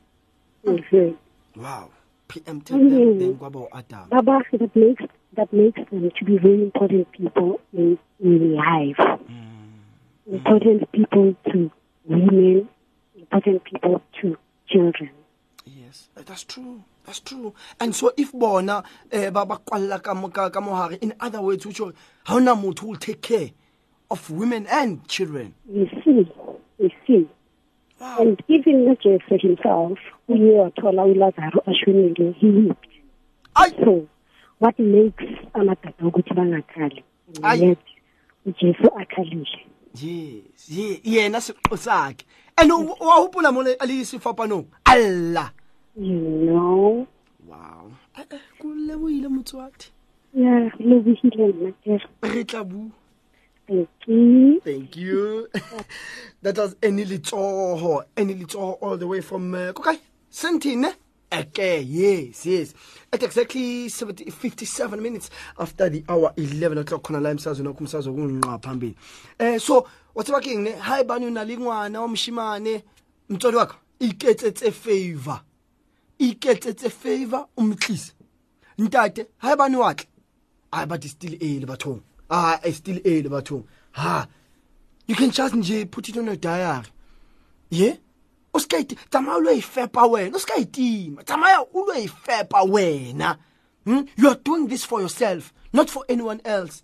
Mhm. 0.66 1.16
wow. 1.56 1.90
Pm 2.28 2.62
tell 2.62 2.80
mm. 2.80 2.90
them 2.90 3.20
then 3.20 3.36
kwaba 3.36 3.60
u-adam. 3.60 4.10
Baba, 4.10 4.44
that 4.52 4.76
makes 4.76 5.04
that 5.36 5.54
makes 5.54 5.90
them 5.90 6.12
to 6.12 6.26
be 6.26 6.38
very 6.38 6.62
important 6.64 7.12
people 7.12 7.60
in, 7.74 7.98
in 8.20 8.56
life. 8.56 9.00
Important 10.26 10.92
people 10.92 11.36
to 11.52 11.72
women, 12.06 12.68
important 13.16 13.64
people 13.64 14.02
to 14.22 14.38
children. 14.68 15.10
yes. 15.66 16.10
That's 16.16 16.44
true 16.44 16.84
that's 17.08 17.22
true 17.22 17.54
and 17.80 17.96
so 17.96 18.12
if 18.18 18.32
bona 18.34 18.84
eh 19.12 19.30
ba 19.32 19.46
kwalla 19.46 19.98
ka 20.04 20.14
mo- 20.14 20.28
ka 20.30 20.50
ka 20.50 20.60
mohare 20.62 21.00
in 21.02 21.14
other 21.20 21.42
words 21.42 21.66
which 21.66 21.80
ha 21.80 22.36
ona 22.36 22.54
motho 22.54 22.84
will 22.88 22.98
take 22.98 23.22
care 23.22 23.50
of 24.12 24.30
women 24.30 24.68
and 24.68 25.08
children 25.08 25.54
You 25.74 25.88
see, 26.04 26.28
you 26.80 26.90
see. 27.08 27.28
And 28.00 28.38
even 28.48 28.86
uJesu 28.86 29.42
himself, 29.42 29.98
uye 30.30 30.52
wathola 30.60 31.04
uLazaro 31.04 31.64
ashonile, 31.66 32.34
he 32.38 32.48
wept. 32.48 32.88
Ay. 33.56 33.72
So, 33.84 34.08
what 34.60 34.78
makes 34.78 35.24
amadoda 35.54 36.04
ukuthi 36.06 36.34
bangakhali? 36.34 37.04
Yet, 37.60 37.80
uJesu 38.46 38.88
akhalile. 38.96 39.48
yes 39.94 40.70
ye 40.70 41.02
yena 41.04 41.42
siqo 41.42 41.78
sakhe 41.78 42.24
and 42.58 42.72
wa 42.72 43.18
hopola 43.18 43.52
mo 43.52 43.62
a 43.62 43.86
le 43.86 44.04
sefapanong 44.06 44.66
alla 44.86 45.52
You 45.98 46.20
know? 46.20 47.08
wow 47.48 47.92
Eh, 48.18 48.26
eh, 48.32 48.40
ko 48.62 48.68
lebohile 48.68 49.28
motswadi 49.28 49.90
Yeah, 50.34 50.70
lebohile 50.80 51.48
nna 51.54 51.72
ke 51.72 51.98
re, 52.22 52.30
re 52.30 52.44
tla 52.44 52.64
bua 52.64 52.90
Thank 53.68 53.90
you. 54.08 54.62
Thank 54.64 54.96
you. 54.96 55.50
that 56.42 56.58
was 56.58 56.76
Eni 56.76 57.06
Litsoho. 57.06 58.02
Eni 58.16 58.40
Litsoho 58.42 58.78
all 58.82 58.96
the 58.96 59.06
way 59.06 59.20
from 59.20 59.54
uh, 59.54 59.74
Kokai. 59.74 60.00
Sentine. 60.30 60.86
Okay, 61.30 61.82
yes, 61.82 62.46
yes. 62.46 62.74
At 63.12 63.24
exactly 63.24 63.90
70, 63.90 64.30
57 64.32 65.04
minutes 65.04 65.30
after 65.60 65.90
the 65.90 66.02
hour 66.08 66.32
11 66.38 66.78
o'clock 66.78 67.04
khona 67.04 67.20
la 67.22 67.32
emsazweni 67.32 67.68
wakho 67.68 67.80
umsazo 67.84 68.14
kunqa 68.14 68.58
phambili. 68.62 68.96
Eh 69.38 69.58
so 69.58 69.86
wathi 70.16 70.32
bakeng 70.32 70.64
ne 70.64 70.72
hi 70.72 71.04
bani 71.04 71.26
una 71.26 71.44
le 71.44 71.58
ngwana 71.58 72.02
wa 72.02 72.08
moshimane 72.08 72.84
mtsodi 73.30 73.58
wakho 73.58 73.76
iketsetse 74.00 74.72
favor. 74.72 75.42
Iketsetse 76.20 76.90
favor 76.90 77.48
umtlise. 77.58 78.14
Ntate 78.78 79.28
hi 79.38 79.56
bani 79.56 79.78
watle. 79.78 80.08
Ah 80.72 80.86
but 80.86 81.04
it's 81.04 81.14
still 81.14 81.34
early 81.36 81.66
bathong. 81.66 82.02
Ah 82.30 82.60
it's 82.64 82.78
still 82.78 83.00
early 83.06 83.30
bathong. 83.30 83.64
Ha. 83.92 84.28
You 85.08 85.16
can 85.16 85.32
just 85.32 85.54
nje 85.54 85.90
put 85.90 86.10
it 86.10 86.18
on 86.18 86.26
your 86.26 86.36
diary. 86.36 86.86
Yeah? 87.70 87.96
O 88.54 88.60
ska 88.60 88.78
iti 88.80 88.96
tsamaya 89.10 89.38
o 89.38 89.40
lo 89.40 89.52
e 89.52 89.62
fepa 89.62 90.08
wena 90.10 90.36
o 90.36 90.40
ska 90.40 90.56
itima 90.58 91.24
tsamaya 91.24 91.62
o 91.74 91.94
e 91.94 92.08
fepa 92.08 92.64
wena 92.66 93.38
hmm? 93.86 94.02
you 94.18 94.30
are 94.30 94.36
doing 94.44 94.68
this 94.68 94.84
for 94.84 95.00
yourself 95.00 95.54
not 95.74 95.90
for 95.90 96.04
anyone 96.10 96.42
else 96.44 96.84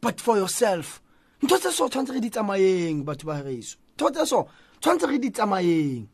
but 0.00 0.20
for 0.20 0.36
yourself 0.36 1.00
ntho 1.42 1.58
tse 1.58 1.72
so 1.72 1.88
tshwanetse 1.88 2.12
re 2.12 2.20
di 2.20 2.30
tsamayeng 2.30 3.04
batho 3.04 3.26
ba 3.26 3.38
hereso 3.40 3.76
ntho 3.96 4.10
tse 4.10 4.26
so 4.26 4.48
tshwanetse 4.80 5.06
re 5.06 5.18
di 5.18 5.30
tsamayeng 5.30 6.06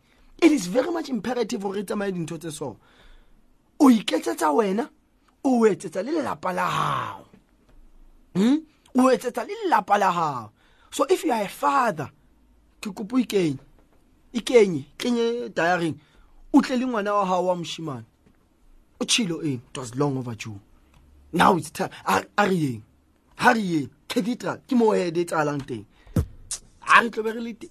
it 0.42 0.52
is 0.52 0.66
very 0.66 0.90
much 0.90 1.08
imperative 1.08 1.60
gore 1.62 1.74
re 1.76 1.82
tsamaye 1.82 2.12
dintho 2.12 2.38
tse 2.38 2.50
so. 2.50 2.76
O 3.80 3.90
iketsetsa 3.90 4.52
wena 4.52 4.88
o 5.44 5.64
etsetsa 5.66 6.02
le 6.04 6.12
lelapa 6.12 6.52
la 6.52 6.68
gago 6.68 7.26
hmm? 8.34 8.58
o 8.98 9.10
etsetsa 9.10 9.46
le 9.46 9.54
lelapa 9.64 9.98
la 9.98 10.12
gago 10.12 10.50
so 10.90 11.06
if 11.08 11.24
you 11.24 11.32
are 11.32 11.42
a 11.42 11.48
father 11.48 12.10
ke 12.80 12.90
kopo 12.92 13.16
ikenye. 13.18 13.58
Ikenye 14.34 14.84
kenye 14.98 15.48
diaring 15.54 15.98
o 16.52 16.60
tle 16.60 16.76
le 16.76 16.86
ngwana 16.86 17.14
wa 17.14 17.24
gago 17.24 17.46
wa 17.46 17.56
moshimane 17.56 18.04
o 19.00 19.04
tšhilo 19.04 19.42
eng? 19.44 19.62
It 19.70 19.78
was 19.78 19.94
long 19.94 20.18
overdue. 20.18 20.60
Now 21.32 21.56
it's 21.56 21.70
time. 21.70 21.90
A 22.06 22.22
re 22.46 22.54
yeng? 22.54 22.82
Ha 23.36 23.52
re 23.52 23.60
yeng? 23.60 23.90
Cathedral 24.08 24.58
ke 24.68 24.72
mo 24.72 24.90
head 24.92 25.16
e 25.16 25.24
tsalang 25.24 25.62
teng. 25.66 25.86
A 26.86 27.02
re 27.02 27.10
tlobe 27.10 27.32
re 27.34 27.40
le 27.40 27.52
te- 27.54 27.70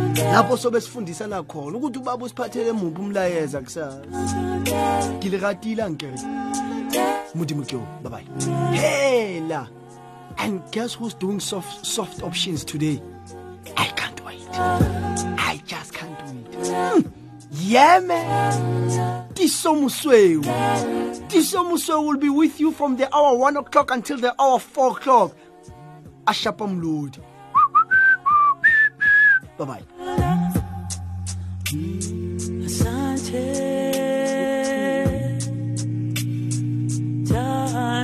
lapho 0.15 0.57
sobe 0.57 0.81
sifundisana 0.81 1.43
khona 1.43 1.77
ukuthi 1.77 1.99
ubaba 1.99 2.25
usiphathele 2.25 2.71
muphi 2.71 3.01
umlayeza 3.01 3.61
kusasa 3.61 4.01
ke 5.19 5.29
le 5.29 5.37
ratile 5.37 5.83
ankere 5.83 6.17
modimo 7.35 7.63
hela! 8.73 9.69
And 10.37 10.61
guess 10.71 10.93
who's 10.93 11.13
doing 11.13 11.39
soft, 11.39 11.85
soft 11.85 12.23
options 12.23 12.65
today? 12.65 13.01
I 13.77 13.87
can't 13.87 14.25
wait. 14.25 14.39
I 14.51 15.61
just 15.65 15.93
can't 15.93 16.19
wait. 16.25 16.51
Mm. 16.51 17.11
yeah 17.51 17.99
man. 17.99 19.27
Tiso 19.33 19.75
mosweu 19.75 20.41
tiso 21.27 21.63
mosweu 21.63 22.07
will 22.07 22.17
be 22.17 22.29
with 22.29 22.59
you 22.59 22.71
from 22.71 22.97
the 22.97 23.13
hour 23.15 23.37
1 23.37 23.57
o'clock 23.57 23.91
until 23.91 24.17
the 24.17 24.33
hour 24.41 24.59
4 24.59 24.91
o'clock. 24.91 25.35
Ashapa 26.25 26.67
mlodi. 26.67 27.19
Bye 29.57 29.65
bye 29.65 29.83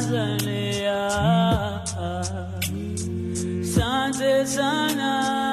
Tanzania, 0.08 1.10
Sante 3.64 4.46
sana, 4.46 5.47